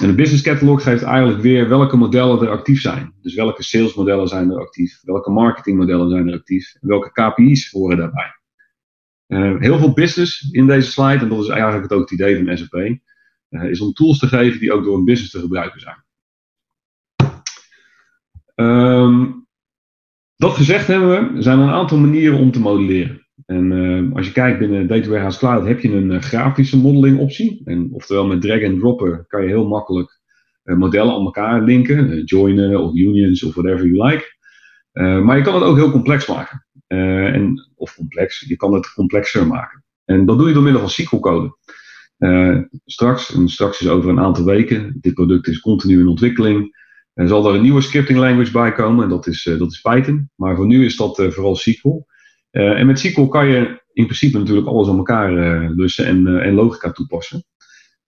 En 0.00 0.08
een 0.08 0.16
business 0.16 0.42
catalog 0.42 0.82
geeft 0.82 1.02
eigenlijk 1.02 1.40
weer 1.40 1.68
welke 1.68 1.96
modellen 1.96 2.40
er 2.40 2.48
actief 2.48 2.80
zijn. 2.80 3.14
Dus 3.22 3.34
welke 3.34 3.62
salesmodellen 3.62 4.28
zijn 4.28 4.50
er 4.50 4.60
actief, 4.60 5.00
welke 5.02 5.30
marketingmodellen 5.30 6.10
zijn 6.10 6.28
er 6.28 6.34
actief 6.34 6.74
en 6.80 6.88
welke 6.88 7.10
KPI's 7.12 7.70
horen 7.70 7.96
daarbij. 7.96 8.38
Heel 9.58 9.78
veel 9.78 9.92
business 9.92 10.50
in 10.50 10.66
deze 10.66 10.90
slide, 10.90 11.18
en 11.18 11.28
dat 11.28 11.42
is 11.42 11.48
eigenlijk 11.48 11.92
ook 11.92 12.00
het 12.00 12.10
idee 12.10 12.44
van 12.44 12.56
SAP, 12.56 12.74
eh, 13.48 13.64
is 13.64 13.80
om 13.80 13.92
tools 13.92 14.18
te 14.18 14.26
geven 14.26 14.60
die 14.60 14.72
ook 14.72 14.84
door 14.84 14.96
een 14.96 15.04
business 15.04 15.32
te 15.32 15.40
gebruiken 15.40 15.80
zijn. 15.80 16.04
Um, 18.54 19.39
dat 20.40 20.52
gezegd 20.52 20.86
hebben 20.86 21.08
we, 21.08 21.36
er 21.36 21.42
zijn 21.42 21.58
een 21.58 21.70
aantal 21.70 21.98
manieren 21.98 22.38
om 22.38 22.50
te 22.50 22.60
modelleren. 22.60 23.26
En 23.46 23.70
uh, 23.72 24.14
als 24.16 24.26
je 24.26 24.32
kijkt 24.32 24.58
binnen 24.58 24.86
Data 24.86 25.08
Warehouse 25.08 25.38
Cloud 25.38 25.66
heb 25.66 25.80
je 25.80 25.92
een 25.92 26.22
grafische 26.22 26.78
modeling 26.78 27.18
optie. 27.18 27.62
En 27.64 27.88
oftewel 27.92 28.26
met 28.26 28.40
drag 28.40 28.64
and 28.64 28.78
dropper 28.78 29.24
kan 29.28 29.42
je 29.42 29.48
heel 29.48 29.68
makkelijk 29.68 30.20
modellen 30.62 31.14
aan 31.14 31.24
elkaar 31.24 31.62
linken, 31.62 32.22
joinen 32.24 32.80
of 32.80 32.94
unions 32.94 33.42
of 33.42 33.54
whatever 33.54 33.86
you 33.86 34.06
like. 34.06 34.24
maar 35.22 35.36
je 35.36 35.42
kan 35.42 35.54
het 35.54 35.62
ook 35.62 35.76
heel 35.76 35.90
complex 35.90 36.26
maken. 36.26 36.66
En, 36.86 37.70
of 37.74 37.94
complex, 37.94 38.40
je 38.48 38.56
kan 38.56 38.74
het 38.74 38.92
complexer 38.92 39.46
maken. 39.46 39.84
En 40.04 40.26
dat 40.26 40.38
doe 40.38 40.48
je 40.48 40.54
door 40.54 40.62
middel 40.62 40.80
van 40.80 40.90
SQL-code. 40.90 41.56
Straks, 42.84 43.34
en 43.34 43.48
straks 43.48 43.80
is 43.80 43.88
over 43.88 44.10
een 44.10 44.20
aantal 44.20 44.44
weken, 44.44 44.98
dit 45.00 45.14
product 45.14 45.48
is 45.48 45.60
continu 45.60 46.00
in 46.00 46.08
ontwikkeling. 46.08 46.78
Er 47.20 47.28
zal 47.28 47.48
er 47.48 47.54
een 47.54 47.62
nieuwe 47.62 47.80
scripting 47.80 48.18
language 48.18 48.52
bij 48.52 48.72
komen, 48.72 49.04
en 49.04 49.10
dat 49.10 49.26
is, 49.26 49.46
uh, 49.46 49.58
dat 49.58 49.70
is 49.70 49.80
Python. 49.80 50.30
Maar 50.36 50.56
voor 50.56 50.66
nu 50.66 50.84
is 50.84 50.96
dat 50.96 51.16
vooral 51.16 51.56
SQL. 51.56 52.06
en 52.50 52.86
met 52.86 52.98
SQL 52.98 53.26
kan 53.26 53.48
je 53.48 53.82
in 53.92 54.04
principe 54.04 54.38
natuurlijk 54.38 54.66
alles 54.66 54.88
aan 54.88 54.96
elkaar 54.96 55.32
lussen 55.70 56.06
en, 56.06 56.26
en 56.26 56.54
logica 56.54 56.92
toepassen. 56.92 57.44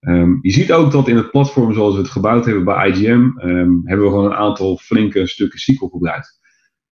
Um, 0.01 0.39
je 0.41 0.51
ziet 0.51 0.73
ook 0.73 0.93
dat 0.93 1.09
in 1.09 1.17
het 1.17 1.31
platform 1.31 1.73
zoals 1.73 1.95
we 1.95 2.01
het 2.01 2.11
gebouwd 2.11 2.45
hebben 2.45 2.65
bij 2.65 2.89
IGM, 2.89 3.31
ehm, 3.37 3.71
hebben 3.85 4.07
we 4.07 4.13
gewoon 4.13 4.25
een 4.25 4.37
aantal 4.37 4.77
flinke 4.77 5.27
stukken 5.27 5.59
SQL 5.59 5.87
gebruikt. 5.87 6.41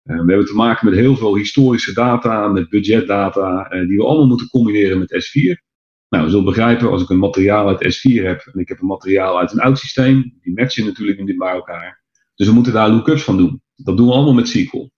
Eh, 0.03 0.15
we 0.15 0.25
hebben 0.25 0.45
te 0.45 0.55
maken 0.55 0.89
met 0.89 0.99
heel 0.99 1.15
veel 1.15 1.35
historische 1.35 1.93
data, 1.93 2.47
met 2.47 2.69
budgetdata, 2.69 3.69
eh, 3.69 3.87
die 3.87 3.97
we 3.97 4.05
allemaal 4.05 4.27
moeten 4.27 4.47
combineren 4.47 4.99
met 4.99 5.13
S4. 5.13 5.63
Nou, 6.09 6.23
we 6.23 6.29
zullen 6.29 6.45
begrijpen, 6.45 6.89
als 6.89 7.01
ik 7.01 7.09
een 7.09 7.19
materiaal 7.19 7.67
uit 7.67 7.93
S4 7.95 8.25
heb 8.25 8.49
en 8.53 8.59
ik 8.59 8.67
heb 8.67 8.79
een 8.79 8.87
materiaal 8.87 9.39
uit 9.39 9.51
een 9.51 9.59
oud 9.59 9.79
systeem, 9.79 10.37
die 10.41 10.53
matchen 10.53 10.85
natuurlijk 10.85 11.23
niet 11.23 11.37
bij 11.37 11.51
elkaar. 11.51 11.98
Dus 12.39 12.47
we 12.47 12.53
moeten 12.53 12.73
daar 12.73 12.89
lookups 12.89 13.23
van 13.23 13.37
doen. 13.37 13.61
Dat 13.75 13.97
doen 13.97 14.07
we 14.07 14.13
allemaal 14.13 14.33
met 14.33 14.47
SQL. 14.47 14.89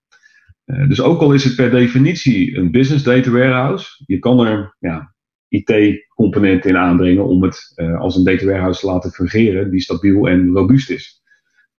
Uh, 0.65 0.87
dus 0.87 1.01
ook 1.01 1.21
al 1.21 1.33
is 1.33 1.43
het 1.43 1.55
per 1.55 1.71
definitie 1.71 2.57
een 2.57 2.71
business 2.71 3.03
data 3.03 3.31
warehouse, 3.31 4.03
je 4.05 4.19
kan 4.19 4.39
er 4.39 4.75
ja, 4.79 5.15
IT-componenten 5.47 6.69
in 6.69 6.77
aanbrengen 6.77 7.25
om 7.25 7.43
het 7.43 7.73
uh, 7.75 7.99
als 7.99 8.15
een 8.15 8.23
data 8.23 8.45
warehouse 8.45 8.79
te 8.79 8.85
laten 8.85 9.11
fungeren 9.11 9.71
die 9.71 9.81
stabiel 9.81 10.27
en 10.27 10.47
robuust 10.53 10.89
is. 10.89 11.21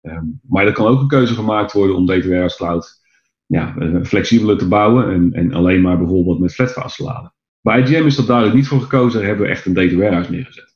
Um, 0.01 0.39
maar 0.47 0.65
er 0.65 0.73
kan 0.73 0.87
ook 0.87 1.01
een 1.01 1.07
keuze 1.07 1.33
gemaakt 1.33 1.71
worden 1.71 1.95
om 1.95 2.05
data 2.05 2.27
warehouse 2.27 2.57
cloud 2.57 3.01
ja, 3.45 3.75
eh, 3.77 4.03
flexibeler 4.03 4.57
te 4.57 4.67
bouwen 4.67 5.13
en, 5.13 5.33
en 5.33 5.53
alleen 5.53 5.81
maar 5.81 5.97
bijvoorbeeld 5.97 6.39
met 6.39 6.53
flatfiles 6.53 6.95
te 6.95 7.03
laden. 7.03 7.33
Bij 7.61 7.81
IGM 7.81 8.05
is 8.05 8.15
dat 8.15 8.27
duidelijk 8.27 8.55
niet 8.55 8.67
voor 8.67 8.81
gekozen, 8.81 9.19
daar 9.19 9.27
hebben 9.27 9.45
we 9.45 9.51
echt 9.51 9.65
een 9.65 9.73
data 9.73 9.95
warehouse 9.95 10.31
neergezet. 10.31 10.72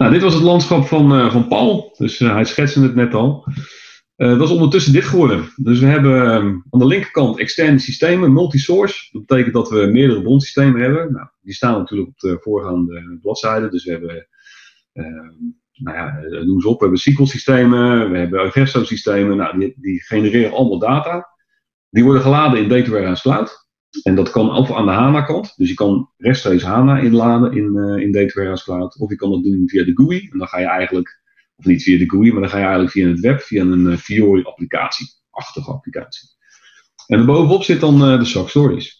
Nou, 0.00 0.12
dit 0.12 0.22
was 0.22 0.34
het 0.34 0.42
landschap 0.42 0.86
van, 0.86 1.12
uh, 1.12 1.32
van 1.32 1.48
Paul, 1.48 1.94
dus 1.98 2.20
uh, 2.20 2.32
hij 2.32 2.44
schetste 2.44 2.82
het 2.82 2.94
net 2.94 3.14
al. 3.14 3.44
Dat 4.16 4.40
is 4.40 4.50
ondertussen 4.50 4.92
dit 4.92 5.04
geworden. 5.04 5.52
Dus 5.56 5.80
we 5.80 5.86
hebben 5.86 6.34
um, 6.34 6.64
aan 6.70 6.78
de 6.78 6.86
linkerkant 6.86 7.38
externe 7.38 7.78
systemen, 7.78 8.32
multi-source. 8.32 9.08
Dat 9.12 9.26
betekent 9.26 9.54
dat 9.54 9.68
we 9.68 9.86
meerdere 9.86 10.22
bronsystemen 10.22 10.80
hebben. 10.80 11.12
Nou, 11.12 11.28
die 11.40 11.54
staan 11.54 11.78
natuurlijk 11.78 12.08
op 12.08 12.18
de 12.18 12.38
voorgaande 12.40 13.18
bladzijde. 13.20 13.70
Dus 13.70 13.84
we 13.84 13.90
hebben 13.90 14.28
ehm, 14.92 15.34
nou 15.72 15.96
ja, 15.96 16.18
eh, 16.18 16.44
noem 16.46 16.60
ze 16.60 16.68
op. 16.68 16.78
We 16.78 16.84
hebben 16.84 17.00
SQL-systemen, 17.00 18.10
we 18.10 18.18
hebben 18.18 18.40
Averso-systemen. 18.40 19.36
Nou, 19.36 19.58
die, 19.58 19.74
die, 19.76 20.02
genereren 20.02 20.52
allemaal 20.52 20.78
data. 20.78 21.28
Die 21.90 22.04
worden 22.04 22.22
geladen 22.22 22.62
in 22.62 22.68
Data 22.68 22.90
Warehouse 22.90 23.22
Cloud. 23.22 23.68
En 24.02 24.14
dat 24.14 24.30
kan 24.30 24.50
of 24.50 24.72
aan 24.72 24.86
de 24.86 24.92
HANA-kant. 24.92 25.54
Dus 25.56 25.68
je 25.68 25.74
kan 25.74 26.10
rechtstreeks 26.16 26.62
HANA 26.62 26.98
inladen 26.98 27.52
in, 27.52 27.74
uh, 27.74 28.02
in 28.02 28.12
Data 28.12 28.32
Warehouse 28.34 28.64
Cloud. 28.64 28.98
Of 28.98 29.10
je 29.10 29.16
kan 29.16 29.30
dat 29.30 29.42
doen 29.42 29.68
via 29.68 29.84
de 29.84 29.92
GUI. 29.94 30.28
En 30.32 30.38
dan 30.38 30.48
ga 30.48 30.58
je 30.58 30.66
eigenlijk, 30.66 31.20
of 31.56 31.64
niet 31.64 31.82
via 31.82 31.98
de 31.98 32.10
GUI, 32.10 32.32
maar 32.32 32.40
dan 32.40 32.50
ga 32.50 32.56
je 32.56 32.62
eigenlijk 32.62 32.92
via 32.92 33.08
het 33.08 33.20
web, 33.20 33.40
via 33.40 33.62
een 33.62 33.86
uh, 33.86 33.96
Fiori-applicatie. 33.96 35.06
Achtige 35.30 35.70
applicatie. 35.70 36.28
En 37.06 37.26
bovenop 37.26 37.62
zit 37.62 37.80
dan 37.80 37.94
uh, 37.94 38.18
de 38.18 38.24
SAC 38.24 38.48
Stories. 38.48 38.98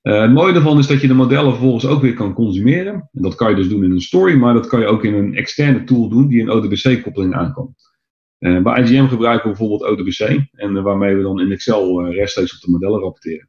Het 0.00 0.32
mooie 0.32 0.52
daarvan 0.52 0.78
is 0.78 0.86
dat 0.86 1.00
je 1.00 1.06
de 1.06 1.14
modellen 1.14 1.50
vervolgens 1.50 1.86
ook 1.86 2.00
weer 2.00 2.14
kan 2.14 2.34
consumeren. 2.34 2.94
En 3.12 3.22
dat 3.22 3.34
kan 3.34 3.50
je 3.50 3.56
dus 3.56 3.68
doen 3.68 3.84
in 3.84 3.90
een 3.90 4.00
story, 4.00 4.34
maar 4.34 4.54
dat 4.54 4.66
kan 4.66 4.80
je 4.80 4.86
ook 4.86 5.04
in 5.04 5.14
een 5.14 5.34
externe 5.34 5.84
tool 5.84 6.08
doen 6.08 6.28
die 6.28 6.42
een 6.42 6.50
ODBC-koppeling 6.50 7.34
aankomt. 7.34 7.94
Bij 8.38 8.82
IGM 8.82 9.06
gebruiken 9.06 9.50
we 9.50 9.56
bijvoorbeeld 9.56 9.90
ODBC, 9.90 10.46
en 10.52 10.82
waarmee 10.82 11.16
we 11.16 11.22
dan 11.22 11.40
in 11.40 11.52
Excel 11.52 12.10
rechtstreeks 12.10 12.54
op 12.54 12.60
de 12.60 12.70
modellen 12.70 13.00
rapporteren. 13.00 13.48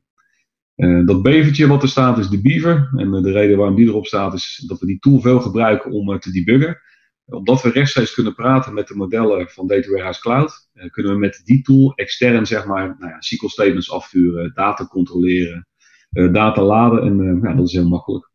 Dat 1.06 1.22
bevertje 1.22 1.68
wat 1.68 1.82
er 1.84 1.90
staat 1.90 2.18
is 2.18 2.30
de 2.30 2.42
beaver. 2.42 2.90
En 2.96 3.12
de 3.12 3.32
reden 3.32 3.58
waarom 3.58 3.76
die 3.76 3.88
erop 3.88 4.06
staat 4.06 4.34
is 4.34 4.64
dat 4.68 4.80
we 4.80 4.86
die 4.86 5.00
tool 5.00 5.22
veel 5.22 5.40
gebruiken 5.40 5.92
om 5.92 6.20
te 6.20 6.32
debuggen. 6.32 6.82
Omdat 7.26 7.62
we 7.62 7.70
rechtstreeks 7.70 8.14
kunnen 8.14 8.36
praten 8.36 8.74
met 8.74 8.88
de 8.88 8.96
modellen 8.96 9.50
van 9.50 9.68
Data 9.68 9.90
Warehouse 9.90 10.22
Cloud, 10.22 10.70
kunnen 10.92 11.12
we 11.12 11.18
met 11.18 11.42
die 11.44 11.62
tool 11.62 11.94
extern 11.96 12.46
zeg 12.46 12.66
maar, 12.66 12.96
nou 13.00 13.12
ja, 13.12 13.22
SQL 13.22 13.48
statements 13.48 13.92
afvuren, 13.92 14.52
data 14.54 14.88
controleren, 14.88 15.68
eh, 16.10 16.34
data 16.34 16.62
laden 16.62 17.02
en 17.02 17.20
eh, 17.20 17.42
ja, 17.42 17.56
dat 17.56 17.68
is 17.68 17.74
heel 17.74 17.88
makkelijk. 17.88 18.32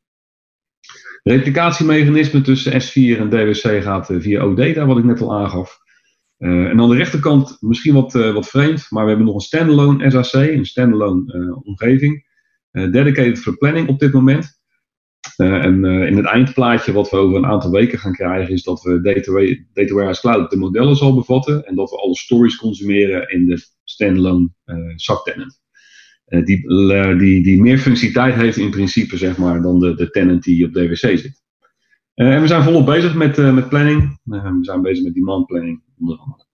Replicatiemechanisme 1.22 2.40
tussen 2.40 2.72
S4 2.72 3.18
en 3.18 3.30
DWC 3.30 3.82
gaat 3.82 4.10
eh, 4.10 4.20
via 4.20 4.42
OData, 4.42 4.86
wat 4.86 4.98
ik 4.98 5.04
net 5.04 5.20
al 5.20 5.34
aangaf. 5.34 5.80
En 6.36 6.80
aan 6.80 6.88
de 6.88 6.96
rechterkant 6.96 7.56
misschien 7.60 7.94
wat, 7.94 8.12
wat 8.12 8.48
vreemd, 8.48 8.86
maar 8.90 9.02
we 9.02 9.08
hebben 9.08 9.26
nog 9.26 9.34
een 9.34 9.40
standalone 9.40 10.10
SAC, 10.10 10.48
een 10.48 10.66
standalone 10.66 11.60
omgeving. 11.62 12.30
Dedicated 12.72 13.38
for 13.38 13.56
planning 13.56 13.88
op 13.88 13.98
dit 13.98 14.12
moment. 14.12 14.60
en 15.36 15.84
in 15.84 16.16
het 16.16 16.26
eindplaatje 16.26 16.92
wat 16.92 17.10
we 17.10 17.16
over 17.16 17.36
een 17.36 17.46
aantal 17.46 17.70
weken 17.70 17.98
gaan 17.98 18.12
krijgen, 18.12 18.52
is 18.54 18.62
dat 18.62 18.82
we 18.82 19.00
Data, 19.00 19.32
Data 19.72 19.94
Warehouse 19.94 20.20
Cloud 20.20 20.50
de 20.50 20.56
modellen 20.56 20.96
zal 20.96 21.14
bevatten 21.14 21.66
en 21.66 21.74
dat 21.74 21.90
we 21.90 21.96
alle 21.96 22.16
stories 22.16 22.56
consumeren 22.56 23.30
in 23.30 23.46
de 23.46 23.66
standalone 23.84 24.48
SAC 24.96 25.24
tenant. 25.24 25.62
Eh, 26.32 26.44
die, 26.44 26.68
die, 27.18 27.42
die 27.42 27.60
meer 27.60 27.78
functionaliteit 27.78 28.34
heeft 28.34 28.56
in 28.56 28.70
principe 28.70 29.16
zeg 29.16 29.36
maar, 29.36 29.62
dan 29.62 29.80
de, 29.80 29.94
de 29.94 30.10
tenant 30.10 30.42
die 30.42 30.66
op 30.66 30.72
DWC 30.72 31.18
zit. 31.18 31.42
En 32.14 32.40
we 32.40 32.46
zijn 32.46 32.62
volop 32.62 32.86
bezig 32.86 33.14
met, 33.14 33.36
met 33.36 33.68
planning. 33.68 34.18
we 34.22 34.58
zijn 34.60 34.82
bezig 34.82 35.04
met 35.04 35.14
demand 35.14 35.46
planning 35.46 35.82
onder 35.98 36.16
andere. 36.16 36.46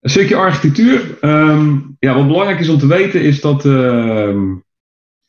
Een 0.00 0.10
stukje 0.10 0.36
architectuur. 0.36 1.18
Um, 1.20 1.96
ja, 1.98 2.14
wat 2.14 2.26
belangrijk 2.26 2.60
is 2.60 2.68
om 2.68 2.78
te 2.78 2.86
weten 2.86 3.22
is 3.22 3.40
dat 3.40 3.64
uh, 3.64 4.52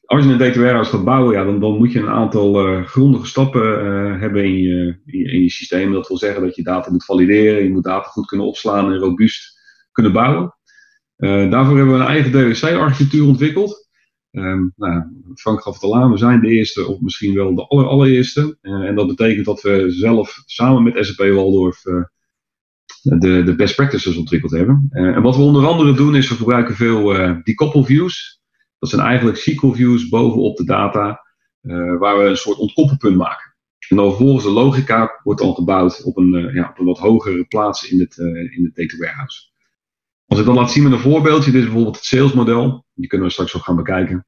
als 0.05 0.23
je 0.23 0.29
een 0.31 0.38
data 0.38 0.59
warehouse 0.59 0.91
gaat 0.91 1.03
bouwen, 1.03 1.33
ja, 1.33 1.43
dan, 1.43 1.59
dan 1.59 1.77
moet 1.77 1.91
je 1.91 1.99
een 1.99 2.09
aantal 2.09 2.67
uh, 2.67 2.85
grondige 2.85 3.25
stappen 3.25 3.85
uh, 3.85 4.19
hebben 4.19 4.43
in 4.43 4.57
je, 4.57 5.01
in, 5.05 5.41
je 5.41 5.49
systeem. 5.49 5.91
Dat 5.91 6.07
wil 6.07 6.17
zeggen 6.17 6.41
dat 6.41 6.55
je 6.55 6.63
data 6.63 6.91
moet 6.91 7.05
valideren, 7.05 7.63
je 7.63 7.69
moet 7.69 7.83
data 7.83 8.07
goed 8.07 8.25
kunnen 8.25 8.45
opslaan 8.45 8.91
en 8.91 8.97
robuust 8.97 9.59
kunnen 9.91 10.11
bouwen. 10.11 10.55
daarvoor 11.49 11.77
hebben 11.77 11.95
we 11.95 12.01
een 12.01 12.07
eigen 12.07 12.31
DWC-architectuur 12.31 13.27
ontwikkeld. 13.27 13.88
Um, 14.31 14.73
nou, 14.75 15.03
Frank 15.35 15.61
gaf 15.61 15.73
het 15.73 15.83
al 15.83 15.95
aan, 15.95 16.11
we 16.11 16.17
zijn 16.17 16.39
de 16.39 16.47
eerste 16.47 16.88
of 16.88 16.99
misschien 17.01 17.33
wel 17.33 17.55
de 17.55 17.67
aller, 17.67 17.85
allereerste. 17.85 18.57
en 18.61 18.95
dat 18.95 19.07
betekent 19.07 19.45
dat 19.45 19.61
we 19.61 19.85
zelf 19.88 20.41
samen 20.45 20.83
met 20.83 21.05
SAP 21.05 21.27
Waldorf 21.33 21.83
de, 23.01 23.43
de 23.43 23.55
best 23.55 23.75
practices 23.75 24.17
ontwikkeld 24.17 24.51
hebben. 24.51 24.88
en 24.89 25.22
wat 25.22 25.36
we 25.36 25.41
onder 25.41 25.67
andere 25.67 25.93
doen 25.93 26.15
is 26.15 26.29
we 26.29 26.36
gebruiken 26.36 26.75
veel 26.75 27.13
decouple 27.43 27.86
views. 27.86 28.41
Dat 28.79 28.89
zijn 28.89 29.01
eigenlijk 29.01 29.38
SQL 29.38 29.72
views 29.72 30.10
bovenop 30.10 30.58
de 30.58 30.65
data, 30.65 31.25
waar 32.00 32.17
we 32.17 32.24
een 32.24 32.38
soort 32.38 32.58
ontkoppelpunt 32.58 33.17
maken. 33.17 33.50
En 33.89 33.96
dan 33.96 34.08
vervolgens 34.08 34.43
de 34.43 34.51
logica 34.51 35.19
wordt 35.24 35.41
dan 35.41 35.53
gebouwd 35.53 36.03
op 36.03 36.17
een, 36.17 36.34
uh, 36.34 36.53
ja, 36.53 36.69
op 36.69 36.79
een 36.79 36.86
wat 36.86 37.00
hogere 37.00 37.46
plaats 37.46 37.91
in 37.91 38.00
het, 38.00 38.17
uh, 38.17 38.58
in 38.58 38.63
het 38.63 38.75
data 38.75 38.98
warehouse. 38.98 39.48
Als 40.25 40.39
ik 40.39 40.46
dan 40.46 40.55
laat 40.55 40.72
zien 40.72 40.84
met 40.84 40.91
een 40.91 41.00
voorbeeldje, 41.00 41.51
dit 41.51 41.60
is 41.60 41.65
bijvoorbeeld 41.65 41.96
het 41.96 42.05
salesmodel. 42.05 42.86
Die 42.93 43.08
kunnen 43.08 43.27
we 43.27 43.34
straks 43.34 43.55
ook 43.55 43.63
gaan 43.63 43.75
bekijken. 43.75 44.25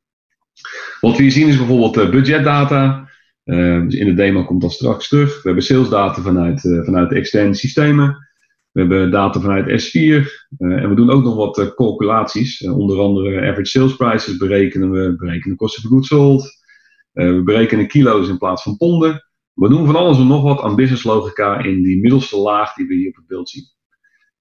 Wat 1.00 1.18
we 1.18 1.22
hier 1.22 1.32
zien 1.32 1.48
is 1.48 1.58
bijvoorbeeld 1.58 1.98
uh, 1.98 2.10
budgetdata. 2.10 3.10
dus 3.44 3.96
in 3.96 4.06
de 4.06 4.14
demo 4.14 4.46
komt 4.46 4.62
dat 4.62 4.72
straks 4.72 5.08
terug. 5.08 5.36
We 5.36 5.42
hebben 5.44 5.64
salesdata 5.64 6.22
vanuit, 6.22 6.62
vanuit 6.62 7.10
de 7.10 7.16
externe 7.16 7.54
systemen. 7.54 8.31
We 8.72 8.80
hebben 8.80 9.12
data 9.12 9.40
vanuit 9.40 9.82
S4. 9.84 9.98
en 10.58 10.90
we 10.90 10.96
doen 10.96 11.12
ook 11.12 11.24
nog 11.24 11.36
wat 11.36 11.74
calculaties. 11.76 12.68
onder 12.68 13.00
andere 13.00 13.40
average 13.40 13.66
sales 13.66 13.96
prices 13.96 14.38
berekenen 14.38 14.92
we. 14.92 15.16
Berekenen 15.16 15.58
kosten 15.58 15.84
of 15.84 15.90
goods 15.90 16.08
sold. 16.08 16.50
we 17.12 17.42
berekenen 17.44 17.88
kilo's 17.88 18.30
in 18.30 18.38
plaats 18.38 18.64
van 18.64 18.78
ponden. 18.78 19.30
We 19.54 19.70
doen 19.70 19.86
van 19.86 19.96
alles 19.96 20.18
en 20.18 20.28
nog 20.28 20.44
wat 20.44 20.62
aan 20.62 20.76
business 20.76 21.04
logica 21.04 21.64
in 21.64 21.84
die 21.84 22.02
middelste 22.02 22.38
laag 22.38 22.74
die 22.74 22.88
we 22.88 22.94
hier 22.94 23.10
op 23.10 23.16
het 23.16 23.28
beeld 23.28 23.50
zien. 23.50 23.64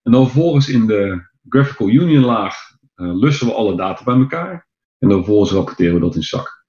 En 0.02 0.12
dan 0.12 0.24
vervolgens 0.24 0.68
in 0.68 0.86
de 0.86 1.28
graphical 1.48 1.88
union 1.88 2.24
laag 2.24 2.56
lussen 2.94 3.46
we 3.46 3.52
alle 3.52 3.76
data 3.76 4.04
bij 4.04 4.14
elkaar. 4.14 4.68
En 4.98 5.08
dan 5.08 5.18
vervolgens 5.18 5.52
rapporteren 5.52 5.94
we 5.94 6.00
dat 6.00 6.14
in 6.14 6.22
zak. 6.22 6.64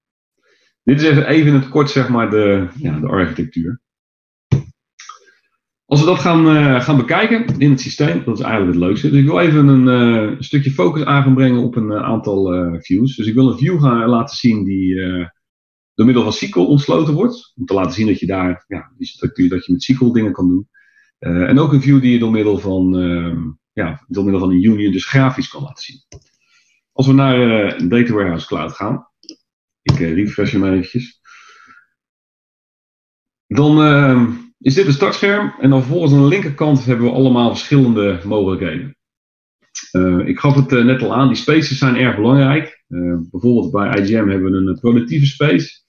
Dit 0.84 1.02
is 1.02 1.10
even, 1.10 1.28
even 1.28 1.48
in 1.48 1.54
het 1.54 1.70
kort 1.70 1.90
zeg 1.90 2.10
maar 2.10 2.30
de, 2.30 2.68
ja, 2.78 3.00
de 3.00 3.08
architectuur. 3.08 3.82
Als 5.92 6.00
we 6.00 6.06
dat 6.06 6.20
gaan, 6.20 6.48
uh, 6.48 6.82
gaan 6.82 6.98
bekijken 6.98 7.60
in 7.60 7.70
het 7.70 7.82
systeem, 7.82 8.24
dat 8.26 8.40
is 8.40 8.44
eigenlijk 8.44 8.74
het 8.74 8.84
leukste. 8.84 9.10
Dus 9.10 9.20
ik 9.20 9.26
wil 9.26 9.40
even 9.40 9.68
een, 9.68 9.88
een 9.88 10.44
stukje 10.44 10.72
focus 10.72 11.04
aan 11.04 11.24
gaan 11.24 11.34
brengen 11.34 11.62
op 11.62 11.76
een 11.76 11.94
aantal 11.94 12.54
views. 12.80 13.16
Dus 13.16 13.28
ik 13.28 13.34
wil 13.34 13.52
een 13.52 13.58
view 13.58 13.82
gaan 13.82 14.10
laten 14.10 14.38
zien 14.38 14.64
die 14.64 14.96
door 15.94 16.06
middel 16.06 16.24
van 16.24 16.34
SQL 16.34 16.60
ontsloten 16.60 17.14
wordt. 17.14 17.54
Om 17.56 17.66
te 17.66 17.74
laten 17.74 17.92
zien 17.92 18.08
dat 18.08 18.20
je 18.20 18.26
daar 18.26 18.64
ja, 18.68 18.92
die 18.98 19.08
structuur, 19.08 19.50
dat 19.50 19.66
je 19.66 19.72
met 19.72 19.84
SQL 19.84 20.12
dingen 20.12 20.32
kan 20.32 20.48
doen. 20.48 20.70
En 21.20 21.60
ook 21.60 21.74
een 21.74 21.82
view 21.82 22.02
die 22.02 22.12
je 22.12 22.20
door 22.20 22.32
middel 22.32 22.58
van, 22.60 23.00
uh, 23.00 23.38
ja, 23.72 24.06
door 24.08 24.24
middel 24.24 24.42
van 24.42 24.50
een 24.50 24.64
union 24.64 24.92
dus 24.92 25.06
grafisch 25.06 25.50
kan 25.50 25.62
laten 25.62 25.84
zien. 25.84 26.00
Als 26.92 27.08
we 27.08 27.14
naar 27.14 27.38
Data 27.88 28.14
Warehouse 28.14 28.48
Cloud 28.48 28.72
gaan. 28.72 29.08
Ik 29.82 29.98
refresh 29.98 30.52
hem 30.52 30.66
eventjes. 30.66 31.22
Dan 33.48 33.82
ehm, 33.82 34.41
is 34.62 34.74
dit 34.74 34.86
een 34.86 34.94
startscherm. 34.94 35.54
En 35.60 35.70
dan 35.70 35.82
vervolgens 35.82 36.14
aan 36.14 36.22
de 36.22 36.28
linkerkant 36.28 36.86
hebben 36.86 37.06
we 37.06 37.12
allemaal 37.12 37.50
verschillende 37.50 38.20
mogelijkheden. 38.26 38.96
ik 40.26 40.40
gaf 40.40 40.56
het 40.56 40.84
net 40.84 41.02
al 41.02 41.14
aan, 41.14 41.28
die 41.28 41.38
spaces 41.38 41.78
zijn 41.78 41.96
erg 41.96 42.16
belangrijk. 42.16 42.84
bijvoorbeeld 43.32 43.72
bij 43.72 44.02
IGM 44.02 44.28
hebben 44.28 44.52
we 44.52 44.58
een 44.58 44.80
productieve 44.80 45.26
space. 45.26 45.80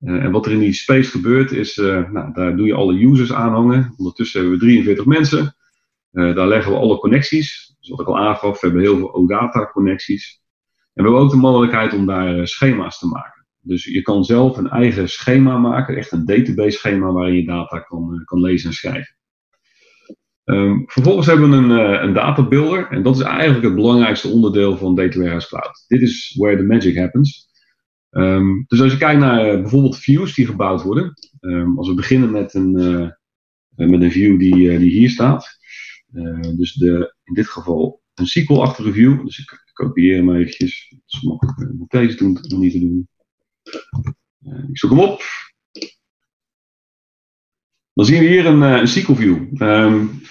En 0.00 0.30
wat 0.30 0.46
er 0.46 0.52
in 0.52 0.58
die 0.58 0.72
space 0.72 1.10
gebeurt 1.10 1.52
is, 1.52 1.76
nou, 1.76 2.32
daar 2.32 2.56
doe 2.56 2.66
je 2.66 2.74
alle 2.74 3.04
users 3.04 3.32
aanhangen. 3.32 3.94
Ondertussen 3.96 4.40
hebben 4.40 4.58
we 4.58 4.64
43 4.64 5.04
mensen. 5.04 5.56
Daar 6.10 6.48
leggen 6.48 6.72
we 6.72 6.78
alle 6.78 6.98
connecties. 6.98 7.76
Dus 7.80 7.88
wat 7.88 8.00
ik 8.00 8.06
al 8.06 8.18
aangaf, 8.18 8.60
we 8.60 8.66
hebben 8.66 8.84
heel 8.84 8.96
veel 8.96 9.14
OData 9.14 9.70
connecties. 9.72 10.40
En 10.94 11.04
we 11.04 11.10
hebben 11.10 11.20
ook 11.20 11.30
de 11.30 11.36
mogelijkheid 11.36 11.92
om 11.92 12.06
daar 12.06 12.48
schema's 12.48 12.98
te 12.98 13.06
maken. 13.06 13.37
Dus 13.68 13.84
je 13.84 14.02
kan 14.02 14.24
zelf 14.24 14.56
een 14.56 14.68
eigen 14.68 15.08
schema 15.08 15.58
maken, 15.58 15.96
echt 15.96 16.12
een 16.12 16.24
database 16.24 16.78
schema 16.78 17.12
waarin 17.12 17.34
je 17.34 17.44
data 17.44 17.78
kan, 17.78 18.22
kan 18.24 18.40
lezen 18.40 18.68
en 18.68 18.74
schrijven. 18.74 19.16
Um, 20.44 20.84
vervolgens 20.86 21.26
hebben 21.26 21.50
we 21.50 21.56
een, 21.56 21.70
een 22.02 22.12
data 22.12 22.48
builder. 22.48 22.88
En 22.90 23.02
dat 23.02 23.16
is 23.16 23.22
eigenlijk 23.22 23.64
het 23.64 23.74
belangrijkste 23.74 24.28
onderdeel 24.28 24.76
van 24.76 24.94
Data 24.94 25.18
Warehouse 25.18 25.48
Cloud. 25.48 25.84
Dit 25.86 26.02
is 26.02 26.34
where 26.38 26.56
the 26.56 26.62
magic 26.62 26.96
happens. 26.96 27.48
Um, 28.10 28.64
dus 28.68 28.80
als 28.80 28.92
je 28.92 28.98
kijkt 28.98 29.20
naar 29.20 29.54
uh, 29.54 29.60
bijvoorbeeld 29.60 29.98
views 29.98 30.34
die 30.34 30.46
gebouwd 30.46 30.82
worden. 30.82 31.12
Um, 31.40 31.78
als 31.78 31.88
we 31.88 31.94
beginnen 31.94 32.30
met 32.30 32.54
een, 32.54 32.78
uh, 32.78 33.88
met 33.88 34.02
een 34.02 34.12
view 34.12 34.38
die, 34.38 34.54
uh, 34.54 34.78
die 34.78 34.90
hier 34.90 35.10
staat. 35.10 35.58
dus 36.56 36.72
de, 36.72 37.14
in 37.24 37.34
dit 37.34 37.46
geval 37.46 38.02
een 38.14 38.26
SQL-achtige 38.26 38.92
view. 38.92 39.24
Dus 39.24 39.38
ik, 39.38 39.66
kopieer 39.72 40.16
hem 40.16 40.34
eventjes. 40.34 40.86
Het 40.90 41.02
is 41.06 41.22
makkelijk 41.22 41.72
met 41.78 41.90
deze 41.90 42.16
doen, 42.16 42.38
niet 42.58 42.72
te 42.72 42.78
doen. 42.78 43.08
Ik 44.68 44.78
zoek 44.78 44.90
hem 44.90 45.00
op. 45.00 45.22
Dan 47.92 48.06
zien 48.06 48.20
we 48.20 48.26
hier 48.26 48.46
een, 48.46 48.60
een 48.60 48.88
SQL-view. 48.88 49.62
Um, 49.62 50.22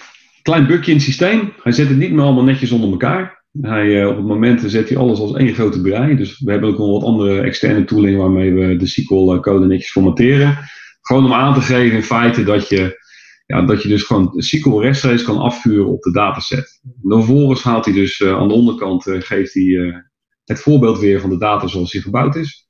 klein 0.42 0.66
bugje 0.66 0.90
in 0.90 0.96
het 0.96 1.06
systeem. 1.06 1.52
Hij 1.62 1.72
zet 1.72 1.88
het 1.88 1.96
niet 1.96 2.12
meer 2.12 2.24
allemaal 2.24 2.44
netjes 2.44 2.70
onder 2.70 2.90
elkaar. 2.90 3.44
Hij, 3.60 3.86
uh, 3.86 4.08
op 4.08 4.16
het 4.16 4.26
moment 4.26 4.62
zet 4.66 4.88
hij 4.88 4.98
alles 4.98 5.18
als 5.18 5.34
één 5.34 5.54
grote 5.54 5.80
brei. 5.80 6.16
Dus 6.16 6.40
we 6.40 6.50
hebben 6.50 6.70
ook 6.70 6.78
nog 6.78 6.90
wat 6.90 7.02
andere 7.02 7.40
externe 7.40 7.84
tooling 7.84 8.18
waarmee 8.18 8.52
we 8.52 8.76
de 8.76 8.86
SQL-code 8.86 9.66
netjes 9.66 9.90
formateren. 9.90 10.58
Gewoon 11.00 11.24
om 11.24 11.32
aan 11.32 11.54
te 11.54 11.60
geven 11.60 11.96
in 11.96 12.02
feite 12.02 12.44
dat 12.44 12.68
je, 12.68 13.02
ja, 13.46 13.62
dat 13.62 13.82
je 13.82 13.88
dus 13.88 14.02
gewoon 14.02 14.32
SQL 14.36 14.80
rechtstreeks 14.80 15.22
kan 15.22 15.38
afvuren 15.38 15.86
op 15.86 16.02
de 16.02 16.12
dataset. 16.12 16.80
Vervolgens 17.02 17.62
haalt 17.62 17.84
hij 17.84 17.94
dus 17.94 18.22
aan 18.22 18.48
de 18.48 18.54
onderkant, 18.54 19.02
geeft 19.02 19.54
hij 19.54 20.02
het 20.44 20.60
voorbeeld 20.60 20.98
weer 20.98 21.20
van 21.20 21.30
de 21.30 21.38
data 21.38 21.66
zoals 21.66 21.90
die 21.90 22.02
gebouwd 22.02 22.36
is. 22.36 22.67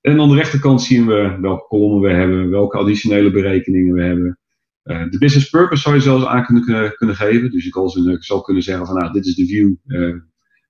En 0.00 0.20
aan 0.20 0.28
de 0.28 0.34
rechterkant 0.34 0.82
zien 0.82 1.06
we 1.06 1.38
welke 1.40 1.66
kolommen 1.66 2.00
we 2.00 2.16
hebben, 2.16 2.50
welke 2.50 2.78
additionele 2.78 3.30
berekeningen 3.30 3.94
we 3.94 4.02
hebben. 4.02 4.38
Uh, 4.84 5.10
de 5.10 5.18
business 5.18 5.50
purpose 5.50 5.82
zou 5.82 5.94
je 5.94 6.00
zelfs 6.00 6.24
aan 6.24 6.44
kunnen, 6.44 6.94
kunnen 6.94 7.16
geven. 7.16 7.50
Dus 7.50 7.64
je 7.64 7.70
kan, 7.70 7.90
zou 8.20 8.42
kunnen 8.42 8.62
zeggen 8.62 8.86
van 8.86 8.96
nou, 8.96 9.12
dit 9.12 9.26
is 9.26 9.34
de 9.34 9.46
view 9.46 9.74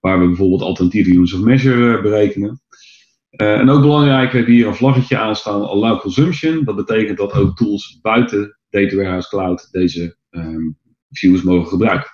waar 0.01 0.21
we 0.21 0.27
bijvoorbeeld 0.27 0.63
alternatieve 0.63 1.11
units 1.11 1.33
of 1.33 1.41
measure 1.41 2.03
berekenen. 2.03 2.63
en 3.31 3.69
ook 3.69 3.81
belangrijk, 3.81 4.31
we 4.31 4.37
hebben 4.37 4.55
hier 4.55 4.67
een 4.67 4.75
vlaggetje 4.75 5.19
aanstaan, 5.19 5.63
allow 5.63 6.01
consumption. 6.01 6.65
Dat 6.65 6.77
betekent 6.77 7.19
dat 7.19 7.33
ook 7.33 7.57
tools 7.57 7.99
buiten 8.03 8.59
Data 8.71 8.97
Warehouse 8.97 9.29
Cloud 9.29 9.69
deze 9.71 10.17
um, 10.31 10.79
views 11.11 11.43
mogen 11.43 11.69
gebruiken. 11.69 12.11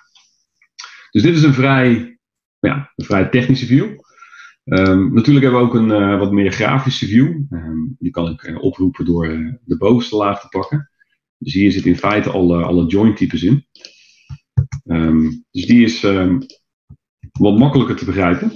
Dus 1.11 1.21
dit 1.21 1.35
is 1.35 1.43
een 1.43 1.53
vrij, 1.53 2.19
ja, 2.59 2.91
een 2.95 3.05
vrij 3.05 3.29
technische 3.29 3.65
view. 3.65 3.89
Um, 4.69 5.13
natuurlijk 5.13 5.45
hebben 5.45 5.61
we 5.61 5.67
ook 5.67 5.75
een 5.75 6.19
wat 6.19 6.31
meer 6.31 6.51
grafische 6.51 7.05
view. 7.05 7.41
Die 7.99 8.11
kan 8.11 8.29
ik 8.29 8.63
oproepen 8.63 9.05
door 9.05 9.27
de 9.65 9.77
bovenste 9.77 10.15
laag 10.15 10.41
te 10.41 10.47
pakken. 10.47 10.91
Dus 11.37 11.53
hier 11.53 11.71
zit 11.71 11.85
in 11.85 11.97
feite 11.97 12.29
alle, 12.29 12.63
alle 12.63 12.85
joint 12.85 13.17
types 13.17 13.43
in. 13.43 13.67
Um, 14.83 15.45
dus 15.51 15.65
die 15.65 15.83
is 15.83 16.01
wat 17.31 17.57
makkelijker 17.57 17.95
te 17.95 18.05
begrijpen. 18.05 18.51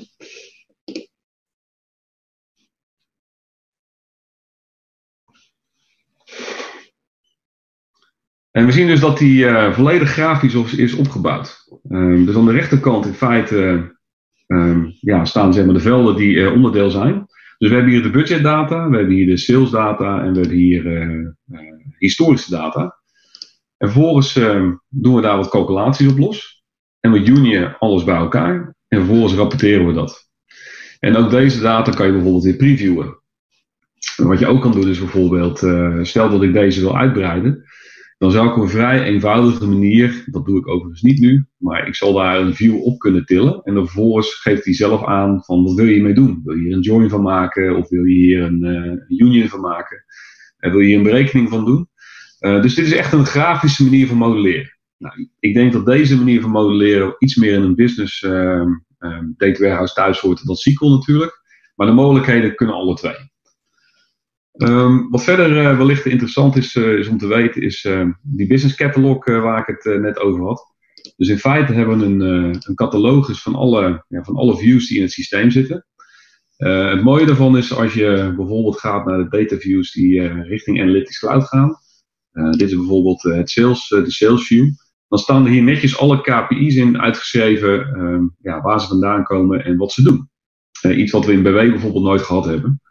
En 8.51 8.65
we 8.65 8.71
zien 8.71 8.87
dus 8.87 8.99
dat 8.99 9.17
die 9.17 9.45
volledig 9.73 10.09
grafisch 10.09 10.73
is 10.73 10.93
opgebouwd. 10.93 11.67
Dus 12.25 12.35
aan 12.35 12.45
de 12.45 12.51
rechterkant 12.51 13.05
in 13.05 13.13
feite 13.13 13.99
ja, 14.99 15.25
staan 15.25 15.53
zeg 15.53 15.65
maar, 15.65 15.73
de 15.73 15.79
velden 15.79 16.15
die 16.15 16.35
uh, 16.35 16.53
onderdeel 16.53 16.89
zijn. 16.89 17.25
Dus 17.57 17.69
we 17.69 17.75
hebben 17.75 17.93
hier 17.93 18.03
de 18.03 18.09
budgetdata, 18.09 18.89
we 18.89 18.97
hebben 18.97 19.15
hier 19.15 19.25
de 19.25 19.37
salesdata 19.37 20.23
en 20.23 20.33
we 20.33 20.39
hebben 20.39 20.57
hier 20.57 20.85
uh, 20.85 21.27
historische 21.97 22.51
data. 22.51 22.99
En 23.77 23.91
vervolgens 23.91 24.35
uh, 24.35 24.71
doen 24.89 25.15
we 25.15 25.21
daar 25.21 25.37
wat 25.37 25.49
calculaties 25.49 26.11
op 26.11 26.17
los. 26.17 26.63
En 26.99 27.11
we 27.11 27.25
union 27.25 27.77
alles 27.79 28.03
bij 28.03 28.15
elkaar. 28.15 28.75
En 28.87 28.97
vervolgens 28.97 29.33
rapporteren 29.33 29.87
we 29.87 29.93
dat. 29.93 30.29
En 30.99 31.15
ook 31.15 31.29
deze 31.29 31.61
data 31.61 31.91
kan 31.91 32.05
je 32.05 32.11
bijvoorbeeld 32.11 32.43
weer 32.43 32.55
previewen. 32.55 33.19
En 34.17 34.27
wat 34.27 34.39
je 34.39 34.47
ook 34.47 34.61
kan 34.61 34.71
doen 34.71 34.89
is 34.89 34.99
bijvoorbeeld, 34.99 35.57
stel 36.07 36.29
dat 36.29 36.43
ik 36.43 36.53
deze 36.53 36.79
wil 36.79 36.97
uitbreiden. 36.97 37.65
Dan 38.21 38.31
zou 38.31 38.47
ik 38.47 38.55
op 38.55 38.61
een 38.61 38.69
vrij 38.69 39.03
eenvoudige 39.03 39.67
manier, 39.67 40.23
dat 40.25 40.45
doe 40.45 40.59
ik 40.59 40.67
overigens 40.67 41.01
niet 41.01 41.19
nu, 41.19 41.45
maar 41.57 41.87
ik 41.87 41.95
zal 41.95 42.13
daar 42.13 42.39
een 42.39 42.55
view 42.55 42.83
op 42.83 42.99
kunnen 42.99 43.25
tillen. 43.25 43.61
En 43.63 43.73
dan 43.73 43.85
vervolgens 43.85 44.33
geeft 44.33 44.65
hij 44.65 44.73
zelf 44.73 45.05
aan 45.05 45.43
van 45.43 45.63
wat 45.63 45.73
wil 45.73 45.85
je 45.85 45.93
hiermee 45.93 46.13
doen? 46.13 46.41
Wil 46.43 46.55
je 46.55 46.61
hier 46.61 46.75
een 46.75 46.81
join 46.81 47.09
van 47.09 47.21
maken 47.21 47.75
of 47.75 47.89
wil 47.89 48.03
je 48.03 48.13
hier 48.13 48.41
een 48.41 48.63
uh, 49.09 49.19
union 49.19 49.47
van 49.47 49.61
maken? 49.61 50.03
En 50.57 50.71
wil 50.71 50.79
je 50.79 50.87
hier 50.87 50.97
een 50.97 51.03
berekening 51.03 51.49
van 51.49 51.65
doen? 51.65 51.87
Uh, 52.39 52.61
dus 52.61 52.75
dit 52.75 52.85
is 52.85 52.93
echt 52.93 53.13
een 53.13 53.25
grafische 53.25 53.83
manier 53.83 54.07
van 54.07 54.17
modelleren. 54.17 54.77
Nou, 54.97 55.29
ik 55.39 55.53
denk 55.53 55.73
dat 55.73 55.85
deze 55.85 56.17
manier 56.17 56.41
van 56.41 56.49
modelleren 56.49 57.15
iets 57.17 57.35
meer 57.35 57.53
in 57.53 57.61
een 57.61 57.75
business 57.75 58.21
uh, 58.21 58.65
data 59.37 59.59
warehouse 59.59 59.93
thuis 59.93 60.19
hoort 60.19 60.45
dan 60.45 60.55
SQL 60.55 60.85
natuurlijk. 60.85 61.41
Maar 61.75 61.87
de 61.87 61.93
mogelijkheden 61.93 62.55
kunnen 62.55 62.75
alle 62.75 62.95
twee. 62.95 63.30
Um, 64.61 65.09
wat 65.09 65.23
verder 65.23 65.57
uh, 65.57 65.77
wellicht 65.77 66.05
interessant 66.05 66.55
is, 66.55 66.75
uh, 66.75 66.97
is, 66.97 67.07
om 67.07 67.17
te 67.17 67.27
weten, 67.27 67.61
is 67.61 67.83
uh, 67.83 68.09
die 68.21 68.47
business 68.47 68.75
catalog 68.75 69.25
waar 69.25 69.59
ik 69.59 69.77
het 69.77 70.01
net 70.01 70.19
over 70.19 70.43
had. 70.43 70.73
Dus 71.17 71.27
in 71.27 71.37
feite 71.37 71.73
hebben 71.73 71.99
we 71.99 72.05
een, 72.05 72.21
een 72.61 72.75
catalogus 72.75 73.41
van 73.41 73.55
alle, 73.55 74.05
ja, 74.07 74.23
van 74.23 74.35
alle 74.35 74.57
views 74.57 74.87
die 74.87 74.97
in 74.97 75.03
het 75.03 75.11
systeem 75.11 75.51
zitten. 75.51 75.85
het 76.57 77.03
mooie 77.03 77.25
daarvan 77.25 77.57
is 77.57 77.73
als 77.73 77.93
je 77.93 78.33
bijvoorbeeld 78.35 78.79
gaat 78.79 79.05
naar 79.05 79.17
de 79.17 79.37
data 79.37 79.57
views 79.57 79.91
die 79.91 80.27
richting 80.43 80.81
Analytics 80.81 81.19
Cloud 81.19 81.43
gaan. 81.43 81.75
dit 82.31 82.69
is 82.69 82.75
bijvoorbeeld 82.75 83.21
het 83.21 83.49
sales, 83.49 83.87
de 83.87 84.11
sales 84.11 84.47
view 84.47 84.69
dan 85.11 85.19
staan 85.19 85.45
er 85.45 85.51
hier 85.51 85.63
netjes 85.63 85.97
alle 85.97 86.21
KPI's 86.21 86.75
in 86.75 87.01
uitgeschreven 87.01 87.95
ehm, 87.95 88.23
ja, 88.41 88.61
waar 88.61 88.81
ze 88.81 88.87
vandaan 88.87 89.23
komen 89.23 89.65
en 89.65 89.77
wat 89.77 89.91
ze 89.91 90.03
doen. 90.03 90.29
Iets 90.97 91.11
wat 91.11 91.25
we 91.25 91.31
in 91.31 91.43
BW 91.43 91.55
bijvoorbeeld 91.55 92.03
nooit 92.03 92.21
gehad 92.21 92.45
hebben. 92.45 92.81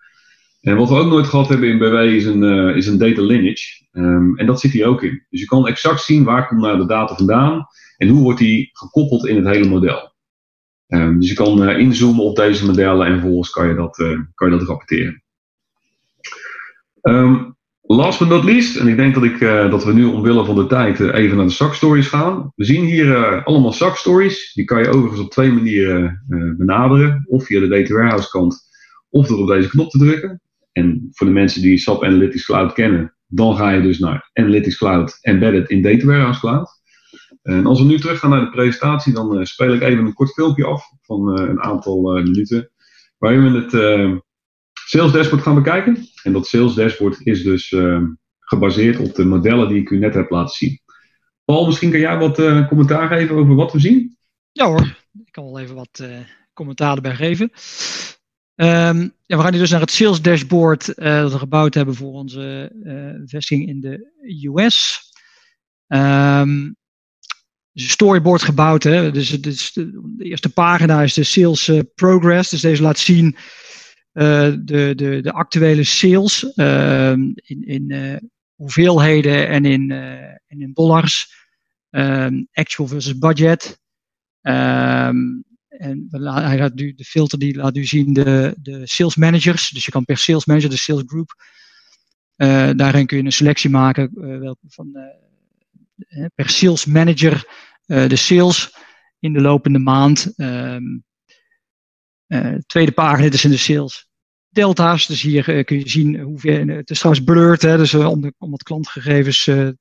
En 0.61 0.77
wat 0.77 0.89
we 0.89 0.95
ook 0.95 1.09
nooit 1.11 1.27
gehad 1.27 1.49
hebben 1.49 1.69
in 1.69 1.79
BW 1.79 1.95
is 1.95 2.25
een, 2.25 2.43
uh, 2.43 2.77
is 2.77 2.87
een 2.87 2.99
data 2.99 3.23
lineage. 3.23 3.87
Um, 3.93 4.39
en 4.39 4.47
dat 4.47 4.61
zit 4.61 4.71
hier 4.71 4.87
ook 4.87 5.03
in. 5.03 5.27
Dus 5.31 5.41
je 5.41 5.47
kan 5.47 5.67
exact 5.67 6.01
zien 6.01 6.25
waar 6.25 6.49
komt 6.49 6.61
nou 6.61 6.79
de 6.79 6.87
data 6.87 7.15
vandaan 7.15 7.67
en 7.97 8.09
hoe 8.09 8.23
wordt 8.23 8.39
die 8.39 8.71
gekoppeld 8.73 9.27
in 9.27 9.37
het 9.37 9.47
hele 9.47 9.69
model. 9.69 10.13
Um, 10.87 11.21
dus 11.21 11.29
je 11.29 11.35
kan 11.35 11.69
uh, 11.69 11.79
inzoomen 11.79 12.25
op 12.25 12.37
deze 12.37 12.67
modellen 12.67 13.07
en 13.07 13.19
vervolgens 13.19 13.51
kan 13.51 13.69
je 13.69 13.75
dat, 13.75 13.97
kan 14.35 14.51
je 14.51 14.59
dat 14.59 14.69
rapporteren. 14.69 15.23
Um, 17.03 17.59
Last 17.83 18.19
but 18.19 18.29
not 18.29 18.45
least, 18.45 18.77
en 18.77 18.89
ik 18.89 18.97
denk 18.97 19.15
dat, 19.15 19.25
ik, 19.25 19.41
dat 19.71 19.85
we 19.85 19.93
nu 19.93 20.05
omwille 20.05 20.45
van 20.45 20.55
de 20.55 20.67
tijd 20.67 21.01
even 21.01 21.37
naar 21.37 21.47
de 21.47 21.53
SAC 21.53 21.75
stories 21.75 22.07
gaan. 22.07 22.53
We 22.55 22.65
zien 22.65 22.85
hier 22.85 23.43
allemaal 23.45 23.73
SAC 23.73 23.97
stories. 23.97 24.53
Die 24.53 24.65
kan 24.65 24.83
je 24.83 24.89
overigens 24.89 25.21
op 25.21 25.31
twee 25.31 25.53
manieren 25.53 26.25
benaderen. 26.57 27.25
Of 27.29 27.45
via 27.45 27.61
de 27.61 27.69
Data 27.69 27.95
Warehouse 27.95 28.29
kant, 28.29 28.69
of 29.09 29.27
door 29.27 29.39
op 29.39 29.49
deze 29.49 29.69
knop 29.69 29.91
te 29.91 29.99
drukken. 29.99 30.41
En 30.81 31.09
voor 31.11 31.27
de 31.27 31.33
mensen 31.33 31.63
die 31.63 31.79
SAP 31.79 32.05
Analytics 32.05 32.45
Cloud 32.45 32.73
kennen, 32.73 33.15
dan 33.27 33.57
ga 33.57 33.71
je 33.71 33.83
dus 33.83 33.99
naar 33.99 34.31
Analytics 34.33 34.77
Cloud 34.77 35.19
Embedded 35.21 35.69
in 35.69 35.83
Data 35.83 36.07
Warehouse 36.07 36.41
Cloud. 36.41 36.69
En 37.43 37.67
als 37.67 37.81
we 37.81 37.87
nu 37.87 37.99
terug 37.99 38.19
gaan 38.19 38.31
naar 38.31 38.41
de 38.41 38.51
presentatie, 38.51 39.13
dan 39.13 39.47
speel 39.47 39.75
ik 39.75 39.83
even 39.83 40.05
een 40.05 40.15
kort 40.15 40.33
filmpje 40.33 40.65
af 40.65 40.85
van 41.03 41.39
een 41.39 41.61
aantal 41.61 42.03
minuten. 42.13 42.71
Waarin 43.19 43.53
we 43.53 43.59
het 43.59 43.71
Sales 44.73 45.13
Dashboard 45.13 45.43
gaan 45.43 45.55
bekijken. 45.55 46.07
En 46.23 46.33
dat 46.33 46.47
Sales 46.47 46.75
Dashboard 46.75 47.27
is 47.27 47.43
dus 47.43 47.75
gebaseerd 48.39 48.99
op 48.99 49.15
de 49.15 49.25
modellen 49.25 49.69
die 49.69 49.81
ik 49.81 49.91
u 49.91 49.99
net 49.99 50.15
heb 50.15 50.31
laten 50.31 50.55
zien. 50.55 50.81
Paul, 51.45 51.67
misschien 51.67 51.91
kan 51.91 52.01
jij 52.01 52.19
wat 52.19 52.67
commentaar 52.67 53.09
geven 53.09 53.37
over 53.37 53.55
wat 53.55 53.73
we 53.73 53.81
zien? 53.81 54.17
Ja 54.53 54.67
hoor, 54.67 54.97
ik 55.25 55.33
kan 55.33 55.45
wel 55.45 55.61
even 55.61 55.75
wat 55.75 56.09
commentaar 56.53 56.97
erbij 56.97 57.15
geven. 57.15 57.51
Ja, 58.65 59.37
we 59.37 59.43
gaan 59.43 59.53
nu 59.53 59.59
dus 59.59 59.71
naar 59.71 59.81
het 59.81 59.91
Sales 59.91 60.23
Dashboard 60.23 60.87
dat 60.97 61.33
we 61.33 61.39
gebouwd 61.39 61.75
hebben 61.75 61.95
voor 61.95 62.13
onze 62.13 62.73
vestiging 63.27 63.69
in 63.69 63.81
de 63.81 64.49
US. 64.55 65.03
Um, 65.87 66.77
een 67.73 67.89
storyboard 67.89 68.43
gebouwd. 68.43 68.83
Hè? 68.83 69.11
Dus, 69.11 69.29
de, 69.31 69.81
de, 70.17 70.25
eerste 70.25 70.53
pagina 70.53 71.03
is 71.03 71.15
de 71.15 71.25
Sales 71.25 71.71
Progress. 71.95 72.51
Dus 72.51 72.61
deze 72.61 72.83
laat 72.83 72.99
zien 72.99 73.37
uh, 74.13 74.53
de, 74.63 74.93
de, 74.97 75.21
de 75.23 75.33
actuele 75.33 75.85
sales 75.85 76.53
uh, 76.55 77.11
in, 77.11 77.63
in 77.65 77.85
uh, 77.93 78.17
hoeveelheden 78.55 79.49
en 79.49 79.65
in, 79.65 79.91
en 80.47 80.61
in 80.61 80.73
dollars. 80.73 81.39
Actual 82.53 82.89
versus 82.89 83.19
budget. 83.19 83.81
En 85.71 86.07
hij 86.11 86.59
laat 86.59 86.75
nu, 86.75 86.95
de 86.95 87.05
filter 87.05 87.39
die 87.39 87.57
laat 87.57 87.77
u 87.77 87.85
zien 87.85 88.13
de, 88.13 88.55
de 88.59 88.87
sales 88.87 89.17
managers. 89.17 89.69
Dus 89.69 89.85
je 89.85 89.91
kan 89.91 90.05
per 90.05 90.19
sales 90.19 90.45
manager, 90.45 90.71
de 90.71 90.77
sales 90.77 91.03
group. 91.07 91.35
daarin 92.77 93.07
kun 93.07 93.17
je 93.17 93.25
een 93.25 93.33
selectie 93.33 93.71
maken 93.71 94.11
welke 94.41 94.67
van, 94.69 94.93
per 96.35 96.49
sales 96.49 96.85
manager 96.85 97.47
de 97.87 98.17
sales 98.17 98.75
in 99.19 99.33
de 99.33 99.41
lopende 99.41 99.79
maand. 99.79 100.33
Um, 100.37 101.05
tweede 102.67 102.93
pagina, 102.93 103.23
dit 103.23 103.35
is 103.35 103.45
in 103.45 103.51
de 103.51 103.57
sales 103.57 104.09
delta's. 104.49 105.07
Dus 105.07 105.23
hier 105.23 105.65
kun 105.65 105.79
je 105.79 105.89
zien 105.89 106.21
hoeveel. 106.21 106.67
Het 106.67 106.91
is 106.91 106.99
trouwens 106.99 107.25
blurred, 107.25 107.63
hè, 107.63 107.77
dus 107.77 107.95
om, 107.95 108.21
de, 108.21 108.35
om 108.39 108.53
het 108.53 108.63
klantgegevens 108.63 109.45
te, 109.45 109.77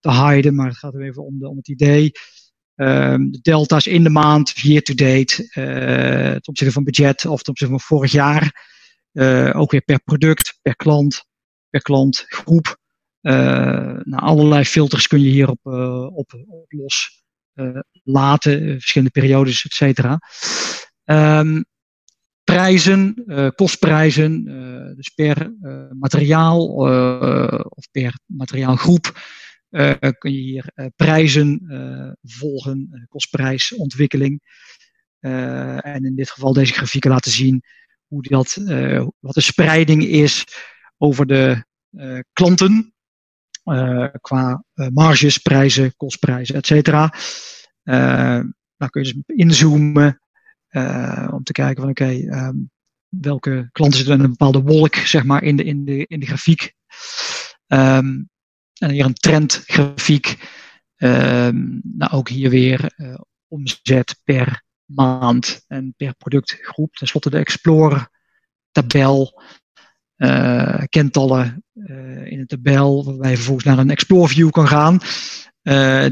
te 0.00 0.10
hiden, 0.10 0.54
maar 0.54 0.68
het 0.68 0.78
gaat 0.78 0.94
er 0.94 1.02
even 1.02 1.24
om, 1.24 1.38
de, 1.38 1.48
om 1.48 1.56
het 1.56 1.68
idee. 1.68 2.12
Um, 2.76 3.30
de 3.30 3.38
delta's 3.42 3.86
in 3.86 4.02
de 4.02 4.10
maand, 4.10 4.52
year 4.56 4.82
to 4.82 4.94
date, 4.94 5.48
ten 5.52 6.46
opzichte 6.46 6.72
van 6.72 6.84
budget 6.84 7.26
of 7.26 7.42
ten 7.42 7.50
opzichte 7.50 7.74
van 7.74 7.80
vorig 7.80 8.12
jaar. 8.12 8.70
ook 9.52 9.70
weer 9.70 9.82
per 9.82 10.02
product, 10.02 10.58
per 10.62 10.76
klant, 10.76 11.24
per 11.70 11.82
klantgroep. 11.82 12.76
nou, 13.20 14.22
allerlei 14.22 14.64
filters 14.64 15.06
kun 15.06 15.20
je 15.20 15.30
hierop 15.30 15.66
op, 16.14 16.44
op 16.46 16.72
los 16.72 17.22
laten, 18.02 18.70
verschillende 18.70 19.20
periodes, 19.20 19.64
et 19.64 19.72
cetera. 19.72 20.18
Um, 21.04 21.64
prijzen, 22.44 23.22
uh, 23.26 23.48
kostprijzen, 23.48 24.44
uh, 24.48 24.96
dus 24.96 25.08
per 25.08 25.52
uh, 25.62 25.84
materiaal 25.90 26.66
of 27.68 27.90
per 27.90 28.18
materiaalgroep 28.26 29.20
kun 30.18 30.32
je 30.32 30.40
hier 30.40 30.90
prijzen 30.96 31.60
volgen, 32.22 33.06
kostprijsontwikkeling. 33.08 34.40
en 35.20 36.04
in 36.04 36.14
dit 36.14 36.30
geval 36.30 36.52
deze 36.52 36.72
grafieken 36.72 37.10
laten 37.10 37.30
zien 37.30 37.62
hoe 38.06 38.22
dat, 38.22 38.54
wat 39.20 39.34
de 39.34 39.40
spreiding 39.40 40.04
is 40.04 40.44
over 40.96 41.26
de 41.26 41.64
klanten 42.32 42.94
qua 44.20 44.64
marges, 44.92 45.38
prijzen, 45.38 45.96
kostprijzen, 45.96 46.54
et 46.54 46.66
cetera. 46.66 47.14
dan 48.76 48.88
kun 48.90 49.04
je 49.04 49.12
dus 49.12 49.36
inzoomen 49.36 50.20
om 51.30 51.42
te 51.42 51.52
kijken 51.52 51.82
van 51.82 51.90
oké, 51.90 52.10
ehm, 52.10 52.56
welke 53.08 53.68
klanten 53.72 53.98
zitten 53.98 54.16
in 54.16 54.24
een 54.24 54.30
bepaalde 54.30 54.62
wolk, 54.62 54.94
zeg 54.94 55.24
maar, 55.24 55.42
in 55.42 55.56
de, 55.56 55.64
in 55.64 55.84
de, 55.84 56.06
in 56.06 56.20
de 56.20 56.26
grafiek. 56.26 56.74
Um, 57.66 58.30
en 58.82 58.90
hier 58.90 59.04
een 59.04 59.14
trendgrafiek. 59.14 60.38
Um, 60.96 61.80
nou, 61.82 62.12
ook 62.12 62.28
hier 62.28 62.50
weer 62.50 62.92
uh, 62.96 63.14
omzet 63.48 64.20
per 64.24 64.62
maand 64.84 65.64
en 65.66 65.94
per 65.96 66.14
productgroep. 66.14 66.94
Ten 66.94 67.06
slotte 67.06 67.30
de 67.30 67.38
Explorer 67.38 68.08
tabel. 68.70 69.42
Uh, 70.16 70.82
kentallen 70.88 71.64
uh, 71.74 72.26
in 72.26 72.38
een 72.40 72.46
tabel, 72.46 73.04
waarbij 73.04 73.30
je 73.30 73.36
vervolgens 73.36 73.66
naar 73.66 73.78
een 73.78 73.90
Explore 73.90 74.28
View 74.28 74.50
kan 74.50 74.68
gaan, 74.68 74.98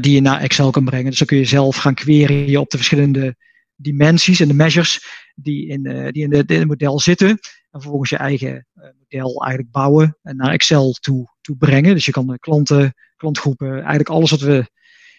die 0.01 0.13
je 0.13 0.21
naar 0.21 0.41
Excel 0.41 0.71
kan 0.71 0.85
brengen. 0.85 1.09
Dus 1.09 1.17
dan 1.17 1.27
kun 1.27 1.37
je 1.37 1.45
zelf 1.45 1.75
gaan 1.75 1.93
queryen 1.93 2.59
op 2.59 2.69
de 2.69 2.77
verschillende 2.77 3.35
dimensies 3.75 4.39
en 4.39 4.47
de 4.47 4.53
measures 4.53 5.05
die 5.35 5.67
in, 5.67 5.83
die 6.11 6.23
in, 6.23 6.31
in 6.31 6.59
het 6.59 6.67
model 6.67 6.99
zitten. 6.99 7.29
En 7.29 7.81
vervolgens 7.81 8.09
je 8.09 8.17
eigen 8.17 8.67
model 8.73 9.43
eigenlijk 9.43 9.71
bouwen 9.71 10.17
en 10.21 10.35
naar 10.35 10.51
Excel 10.51 10.91
toe, 10.91 11.30
toe 11.41 11.57
brengen. 11.57 11.93
Dus 11.93 12.05
je 12.05 12.11
kan 12.11 12.27
de 12.27 12.39
klanten, 12.39 12.93
klantgroepen, 13.15 13.73
eigenlijk 13.73 14.09
alles 14.09 14.31
wat 14.31 14.39
we 14.39 14.69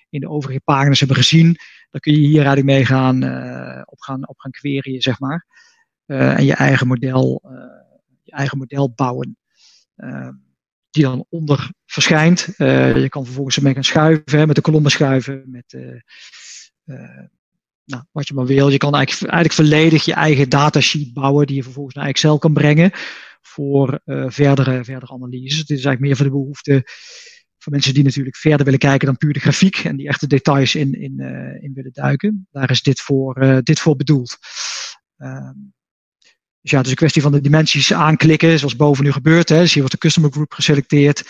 in 0.08 0.20
de 0.20 0.28
overige 0.28 0.60
pagina's 0.64 0.98
hebben 0.98 1.16
gezien, 1.16 1.56
dan 1.90 2.00
kun 2.00 2.12
je 2.12 2.18
hier 2.18 2.36
eigenlijk 2.36 2.66
mee 2.66 2.84
gaan, 2.84 3.24
uh, 3.24 3.82
op, 3.84 4.00
gaan, 4.00 4.28
op 4.28 4.38
gaan 4.38 4.50
queryen, 4.50 5.02
zeg 5.02 5.20
maar. 5.20 5.46
en 6.06 6.44
je 6.44 6.54
eigen 6.54 6.86
model, 6.86 7.42
je 8.22 8.32
eigen 8.32 8.58
model 8.58 8.92
bouwen. 8.94 9.36
die 10.90 11.02
dan 11.02 11.26
onder 11.28 11.70
verschijnt. 11.86 12.54
je 12.56 13.06
kan 13.08 13.24
vervolgens 13.24 13.56
ermee 13.56 13.74
gaan 13.74 13.84
schuiven, 13.84 14.38
hè, 14.38 14.46
met 14.46 14.56
de 14.56 14.62
kolommen 14.62 14.90
schuiven, 14.90 15.42
met 15.46 15.76
nou, 17.84 18.04
wat 18.12 18.28
je 18.28 18.34
maar 18.34 18.46
wil. 18.46 18.68
Je 18.68 18.76
kan 18.76 18.94
eigenlijk, 18.94 19.32
eigenlijk 19.32 19.68
volledig 19.68 20.04
je 20.04 20.14
eigen 20.14 20.48
datasheet 20.48 21.12
bouwen 21.12 21.46
die 21.46 21.56
je 21.56 21.62
vervolgens 21.62 21.94
naar 21.94 22.06
Excel 22.06 22.38
kan 22.38 22.52
brengen 22.52 22.92
voor 23.42 24.00
uh, 24.04 24.24
verdere, 24.28 24.84
verdere 24.84 25.12
analyses. 25.12 25.66
Dit 25.66 25.78
is 25.78 25.84
eigenlijk 25.84 26.00
meer 26.00 26.16
voor 26.16 26.24
de 26.24 26.30
behoefte 26.30 26.84
van 27.62 27.72
mensen 27.72 27.94
die 27.94 28.04
natuurlijk 28.04 28.36
verder 28.36 28.64
willen 28.64 28.80
kijken 28.80 29.06
dan 29.06 29.16
puur 29.16 29.32
de 29.32 29.40
grafiek 29.40 29.76
en 29.76 29.96
die 29.96 30.08
echte 30.08 30.26
details 30.26 30.74
in, 30.74 31.00
in, 31.00 31.14
uh, 31.20 31.62
in 31.62 31.72
willen 31.74 31.92
duiken. 31.92 32.48
Daar 32.50 32.70
is 32.70 32.82
dit 32.82 33.00
voor, 33.00 33.42
uh, 33.42 33.58
dit 33.62 33.80
voor 33.80 33.96
bedoeld. 33.96 34.38
Ehm, 35.16 35.54
dus 36.60 36.70
ja, 36.70 36.76
het 36.76 36.84
is 36.84 36.90
een 36.90 36.98
kwestie 36.98 37.22
van 37.22 37.32
de 37.32 37.40
dimensies 37.40 37.92
aanklikken, 37.92 38.58
zoals 38.58 38.76
boven 38.76 39.04
nu 39.04 39.12
gebeurt. 39.12 39.48
Hè. 39.48 39.58
Dus 39.58 39.72
hier 39.72 39.82
wordt 39.82 39.94
de 39.94 40.06
customer 40.06 40.32
group 40.32 40.52
geselecteerd. 40.52 41.22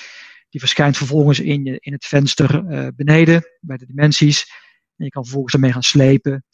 Die 0.48 0.60
verschijnt 0.60 0.96
vervolgens 0.96 1.40
in, 1.40 1.64
je, 1.64 1.76
in 1.80 1.92
het 1.92 2.04
venster 2.04 2.64
beneden 2.94 3.42
bij 3.60 3.76
de 3.76 3.86
dimensies. 3.86 4.50
En 4.96 5.04
je 5.04 5.10
kan 5.10 5.22
vervolgens 5.22 5.54
ermee 5.54 5.72
gaan 5.72 5.82
slepen 5.82 6.44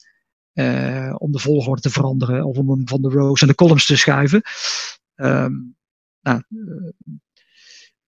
om 1.19 1.33
de 1.33 1.39
volgorde 1.39 1.81
te 1.81 1.91
veranderen 1.91 2.45
of 2.45 2.57
om 2.57 2.71
hem 2.71 2.89
van 2.89 3.03
de 3.03 3.09
rows 3.09 3.41
en 3.41 3.49
de 3.49 3.55
columns 3.55 3.87
te 3.87 3.97
schuiven. 3.97 4.43
Um, 5.21 5.77
nou, 6.21 6.43
uh, 6.49 6.91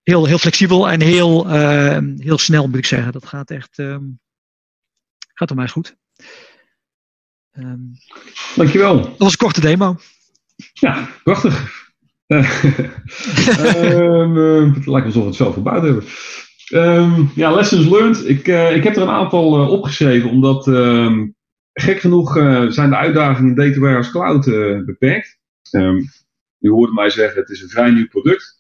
heel, 0.03 0.27
heel 0.27 0.39
flexibel 0.39 0.91
en 0.91 1.01
heel, 1.01 1.47
uh, 1.47 1.99
heel 2.17 2.39
snel 2.39 2.67
moet 2.67 2.79
ik 2.79 2.87
zeggen. 2.87 3.13
Dat 3.13 3.27
gaat 3.27 3.51
echt 3.51 3.79
um, 3.79 4.21
gaat 5.35 5.49
voor 5.49 5.57
mij 5.57 5.69
goed. 5.69 5.97
Um, 7.53 7.93
Dankjewel. 8.57 9.01
Dat 9.01 9.19
was 9.19 9.33
een 9.33 9.39
korte 9.39 9.61
demo. 9.61 9.97
Ja, 10.73 11.09
prachtig. 11.25 11.85
um, 12.27 12.45
het 14.75 14.87
lijkt 14.87 15.07
alsof 15.07 15.23
we 15.23 15.29
het 15.29 15.37
zelf 15.37 15.55
gebouwd 15.55 15.83
hebben. 15.83 16.05
Ehm, 16.67 17.25
ja, 17.35 17.51
lessons 17.51 17.87
learned. 17.87 18.29
Ik, 18.29 18.49
uh, 18.49 18.77
ik 18.77 18.85
heb 18.85 18.97
er 18.97 19.03
een 19.03 19.09
aantal 19.09 19.63
uh, 19.63 19.71
opgeschreven, 19.71 20.31
omdat 20.31 20.65
gek 21.73 22.01
genoeg 22.01 22.33
zijn 22.73 22.91
de 22.91 22.97
uitdagingen 22.97 23.51
in 23.51 23.57
Data 23.57 23.81
Warehouse 23.81 24.11
Cloud 24.11 24.45
beperkt. 24.87 25.39
U 26.61 26.71
hoort 26.71 26.93
mij 26.93 27.11
zeggen, 27.11 27.41
het 27.41 27.51
is 27.51 27.63
een 27.63 27.69
vrij 27.69 27.91
nieuw 27.91 28.09
product. 28.09 28.59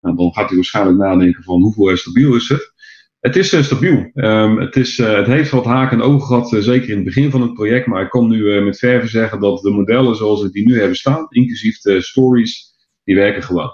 Nou, 0.00 0.16
dan 0.16 0.32
gaat 0.32 0.50
u 0.50 0.54
waarschijnlijk 0.54 0.98
nadenken 0.98 1.42
van 1.42 1.62
hoeveel 1.62 1.96
stabiel 1.96 2.34
is 2.34 2.48
het. 2.48 2.72
Het 3.20 3.36
is 3.36 3.64
stabiel. 3.64 4.10
Um, 4.14 4.58
het, 4.58 4.76
is, 4.76 4.96
het 4.96 5.26
heeft 5.26 5.50
wat 5.50 5.64
haken 5.64 6.00
en 6.00 6.04
ogen 6.04 6.26
gehad, 6.26 6.64
zeker 6.64 6.88
in 6.88 6.94
het 6.94 7.04
begin 7.04 7.30
van 7.30 7.42
het 7.42 7.54
project. 7.54 7.86
Maar 7.86 8.02
ik 8.02 8.10
kan 8.10 8.28
nu 8.28 8.60
met 8.62 8.78
verve 8.78 9.08
zeggen 9.08 9.40
dat 9.40 9.62
de 9.62 9.70
modellen 9.70 10.16
zoals 10.16 10.42
we 10.42 10.50
die 10.50 10.66
nu 10.66 10.78
hebben 10.78 10.96
staan, 10.96 11.26
inclusief 11.28 11.80
de 11.80 12.02
stories, 12.02 12.74
die 13.04 13.14
werken 13.14 13.42
gewoon. 13.42 13.72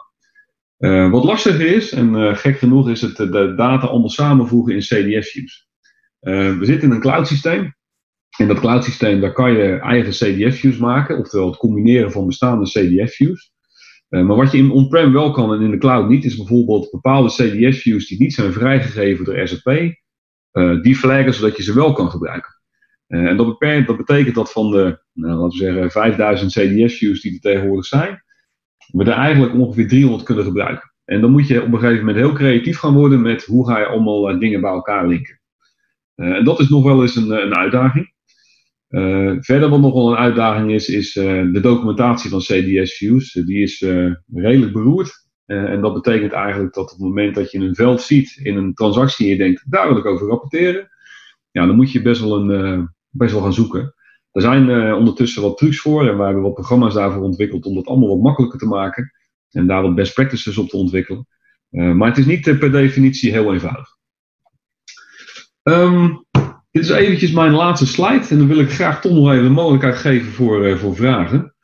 Uh, 0.80 1.11
wat 1.11 1.24
lastiger 1.24 1.66
is, 1.66 1.92
en 1.92 2.14
uh, 2.14 2.37
gek 2.37 2.59
genoeg, 2.59 2.88
is 2.88 3.00
het 3.00 3.16
de 3.16 3.54
data 3.56 3.87
allemaal 3.87 4.09
samenvoegen 4.09 4.74
in 4.74 4.80
CDF-views. 4.80 5.68
Uh, 6.20 6.59
we 6.59 6.64
zitten 6.64 6.88
in 6.88 6.94
een 6.94 7.00
cloud 7.00 7.26
systeem. 7.26 7.74
In 8.37 8.48
dat 8.48 8.61
cloud 8.61 8.85
systeem 8.85 9.20
daar 9.20 9.33
kan 9.33 9.52
je 9.52 9.78
eigen 9.78 10.12
CDF-views 10.12 10.76
maken, 10.76 11.18
oftewel 11.18 11.46
het 11.46 11.56
combineren 11.56 12.12
van 12.12 12.26
bestaande 12.26 12.64
CDF-views. 12.64 13.52
Maar 14.11 14.37
wat 14.37 14.53
je 14.53 14.59
in 14.59 14.70
on-prem 14.70 15.12
wel 15.12 15.31
kan 15.31 15.55
en 15.55 15.61
in 15.61 15.70
de 15.70 15.79
cloud 15.79 16.09
niet, 16.09 16.25
is 16.25 16.37
bijvoorbeeld 16.37 16.90
bepaalde 16.90 17.29
CDF-views 17.29 18.09
die 18.09 18.18
niet 18.18 18.35
zijn 18.35 18.53
vrijgegeven 18.53 19.25
door 19.25 19.49
SAP, 19.49 19.94
die 20.83 20.96
flaggen 20.96 21.35
zodat 21.35 21.57
je 21.57 21.62
ze 21.62 21.75
wel 21.75 21.92
kan 21.92 22.11
gebruiken. 22.11 22.55
en 23.07 23.37
dat, 23.37 23.46
beperkt, 23.46 23.87
dat 23.87 23.96
betekent 23.96 24.35
dat 24.35 24.53
van 24.53 24.70
de, 24.70 25.03
nou, 25.12 25.35
laten 25.35 25.59
we 25.59 25.64
zeggen, 25.64 25.90
5000 25.90 26.53
CDF-views 26.53 27.20
die 27.20 27.33
er 27.33 27.40
tegenwoordig 27.40 27.87
zijn, 27.87 28.23
we 28.92 29.05
er 29.05 29.12
eigenlijk 29.12 29.55
ongeveer 29.55 29.88
300 29.88 30.23
kunnen 30.23 30.44
gebruiken. 30.44 30.92
En 31.05 31.20
dan 31.20 31.31
moet 31.31 31.46
je 31.46 31.62
op 31.62 31.73
een 31.73 31.79
gegeven 31.79 32.05
moment 32.05 32.16
heel 32.16 32.33
creatief 32.33 32.79
gaan 32.79 32.94
worden 32.94 33.23
met 33.23 33.44
hoe 33.44 33.66
ga 33.66 33.79
je 33.79 33.87
allemaal 33.87 34.38
dingen 34.38 34.61
bij 34.61 34.70
elkaar 34.70 35.07
linken. 35.07 35.40
En 36.14 36.44
dat 36.44 36.61
is 36.61 36.68
nog 36.68 36.85
wel 36.85 37.03
eens 37.03 37.16
een, 37.16 37.31
een 37.31 37.57
uitdaging. 37.57 38.12
Uh, 38.90 39.37
verder 39.40 39.68
wat 39.68 39.81
nog 39.81 40.11
een 40.11 40.16
uitdaging 40.16 40.72
is, 40.72 40.88
is 40.88 41.12
de 41.12 41.59
documentatie 41.62 42.31
van 42.31 42.38
CDS 42.38 42.96
views. 42.96 43.33
die 43.33 43.62
is 43.62 43.81
redelijk 44.35 44.72
beroerd. 44.72 45.29
en 45.46 45.81
dat 45.81 45.94
betekent 45.94 46.33
eigenlijk 46.33 46.74
dat 46.74 46.85
op 46.85 46.90
het 46.90 47.07
moment 47.07 47.35
dat 47.35 47.50
je 47.50 47.59
een 47.59 47.74
veld 47.74 48.03
ziet 48.03 48.40
in 48.42 48.57
een 48.57 48.74
transactie 48.74 49.24
en 49.24 49.33
je 49.33 49.38
denkt, 49.38 49.64
daar 49.70 49.88
wil 49.88 49.96
ik 49.96 50.05
over 50.05 50.26
rapporteren. 50.26 50.88
Ja, 51.50 51.66
dan 51.66 51.76
moet 51.76 51.92
je 51.92 52.03
best 52.03 52.20
wel, 52.20 52.50
een, 52.50 52.88
best 53.11 53.33
wel 53.33 53.42
gaan 53.42 53.53
zoeken. 53.53 53.94
Er 54.33 54.42
zijn 54.42 54.68
uh, 54.68 54.96
ondertussen 54.96 55.42
wat 55.42 55.59
trucs 55.59 55.81
voor 55.81 56.09
en 56.09 56.16
we 56.16 56.24
hebben 56.24 56.42
wat 56.42 56.55
programma's 56.55 56.94
daarvoor 56.94 57.22
ontwikkeld 57.22 57.64
om 57.66 57.74
dat 57.74 57.87
allemaal 57.87 58.09
wat 58.09 58.22
makkelijker 58.22 58.59
te 58.59 58.66
maken 58.66 59.12
en 59.50 59.66
daar 59.66 59.83
wat 59.83 59.94
best 59.94 60.14
practices 60.14 60.59
op 60.59 60.68
te 60.68 60.76
ontwikkelen. 60.76 61.26
Uh, 61.70 61.92
maar 61.92 62.09
het 62.09 62.18
is 62.18 62.26
niet 62.26 62.46
uh, 62.46 62.59
per 62.59 62.72
definitie 62.72 63.33
heel 63.33 63.53
eenvoudig. 63.53 63.98
Um, 65.62 66.24
dit 66.70 66.83
is 66.83 66.90
eventjes 66.90 67.33
mijn 67.33 67.52
laatste 67.52 67.87
slide 67.87 68.26
en 68.28 68.38
dan 68.38 68.46
wil 68.46 68.61
ik 68.61 68.70
graag 68.70 69.00
toch 69.00 69.12
nog 69.12 69.30
even 69.30 69.44
de 69.44 69.50
mogelijkheid 69.50 69.96
geven 69.96 70.33
voor, 70.33 70.78
voor 70.78 70.96
vragen, 70.96 71.54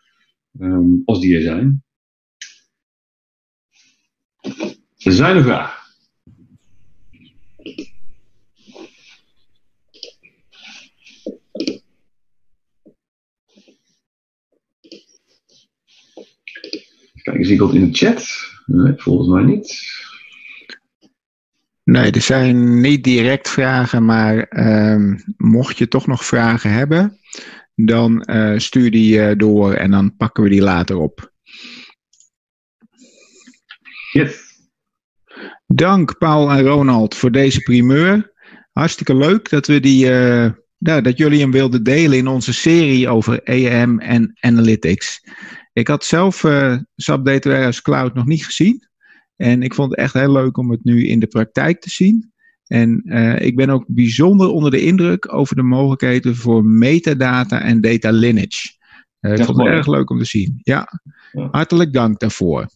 um, 0.61 1.03
als 1.05 1.21
die 1.21 1.35
er 1.35 1.43
zijn. 1.43 1.85
Er 4.99 5.13
zijn 5.13 5.37
er 5.37 5.43
vragen. 5.43 5.85
Kijk 17.23 17.39
eens, 17.39 17.49
ik 17.49 17.61
in 17.61 17.91
de 17.91 17.93
chat. 17.93 18.29
Nee, 18.67 18.93
volgens 18.97 19.29
mij 19.29 19.43
niet. 19.43 19.95
Nee, 21.87 22.11
er 22.11 22.21
zijn 22.21 22.81
niet 22.81 23.05
direct 23.05 23.49
vragen, 23.49 24.05
maar 24.05 24.59
um, 24.93 25.23
mocht 25.37 25.79
je 25.79 25.89
toch 25.89 26.07
nog 26.07 26.25
vragen 26.25 26.73
hebben, 26.73 27.21
dan 27.75 28.29
uh, 28.31 28.59
stuur 28.59 28.91
die 28.91 29.19
uh, 29.19 29.33
door 29.37 29.75
en 29.75 29.91
dan 29.91 30.17
pakken 30.17 30.43
we 30.43 30.49
die 30.49 30.63
later 30.63 30.97
op. 30.97 31.33
Yes. 34.13 34.45
Dank 35.67 36.19
Paul 36.19 36.51
en 36.51 36.63
Ronald 36.63 37.15
voor 37.15 37.33
deze 37.33 37.61
primeur. 37.61 38.33
Hartstikke 38.73 39.15
leuk 39.15 39.49
dat, 39.51 39.67
we 39.67 39.81
die, 39.81 40.05
uh, 40.05 40.51
ja, 40.77 41.01
dat 41.01 41.19
jullie 41.19 41.41
hem 41.41 41.53
wilden 41.53 41.83
delen 41.83 42.19
in 42.19 42.27
onze 42.27 42.53
serie 42.53 43.09
over 43.09 43.43
EM 43.43 44.01
en 44.01 44.37
Analytics. 44.41 45.21
Ik 45.73 45.89
had 45.89 46.05
zelf 46.05 46.37
SAP 46.97 47.25
Data 47.25 47.49
Warehouse 47.49 47.83
Cloud 47.83 48.15
nog 48.15 48.27
niet 48.27 48.45
gezien. 48.45 48.89
En 49.37 49.63
ik 49.63 49.75
vond 49.75 49.91
het 49.91 49.99
echt 49.99 50.15
heel 50.15 50.33
leuk 50.33 50.57
om 50.57 50.71
het 50.71 50.85
nu 50.85 51.07
in 51.07 51.21
de 51.21 51.27
praktijk 51.27 51.81
te 51.81 51.91
zien. 51.91 52.33
En 52.67 53.03
uh, 53.05 53.41
ik 53.41 53.57
ben 53.57 53.71
ook 53.71 53.85
bijzonder 53.87 54.49
onder 54.49 54.71
de 54.71 54.81
indruk 54.81 55.35
over 55.35 55.57
de 55.57 55.63
mogelijkheden 55.63 56.37
voor 56.37 56.65
metadata 56.65 57.61
en 57.61 57.81
data 57.81 58.11
lineage. 58.11 58.75
Uh, 59.21 59.33
ik 59.33 59.45
vond 59.45 59.59
het 59.59 59.67
erg 59.67 59.87
leuk 59.87 60.11
om 60.11 60.19
te 60.19 60.25
zien. 60.25 60.61
Ja, 60.63 61.01
ja. 61.33 61.49
hartelijk 61.51 61.93
dank 61.93 62.19
daarvoor. 62.19 62.67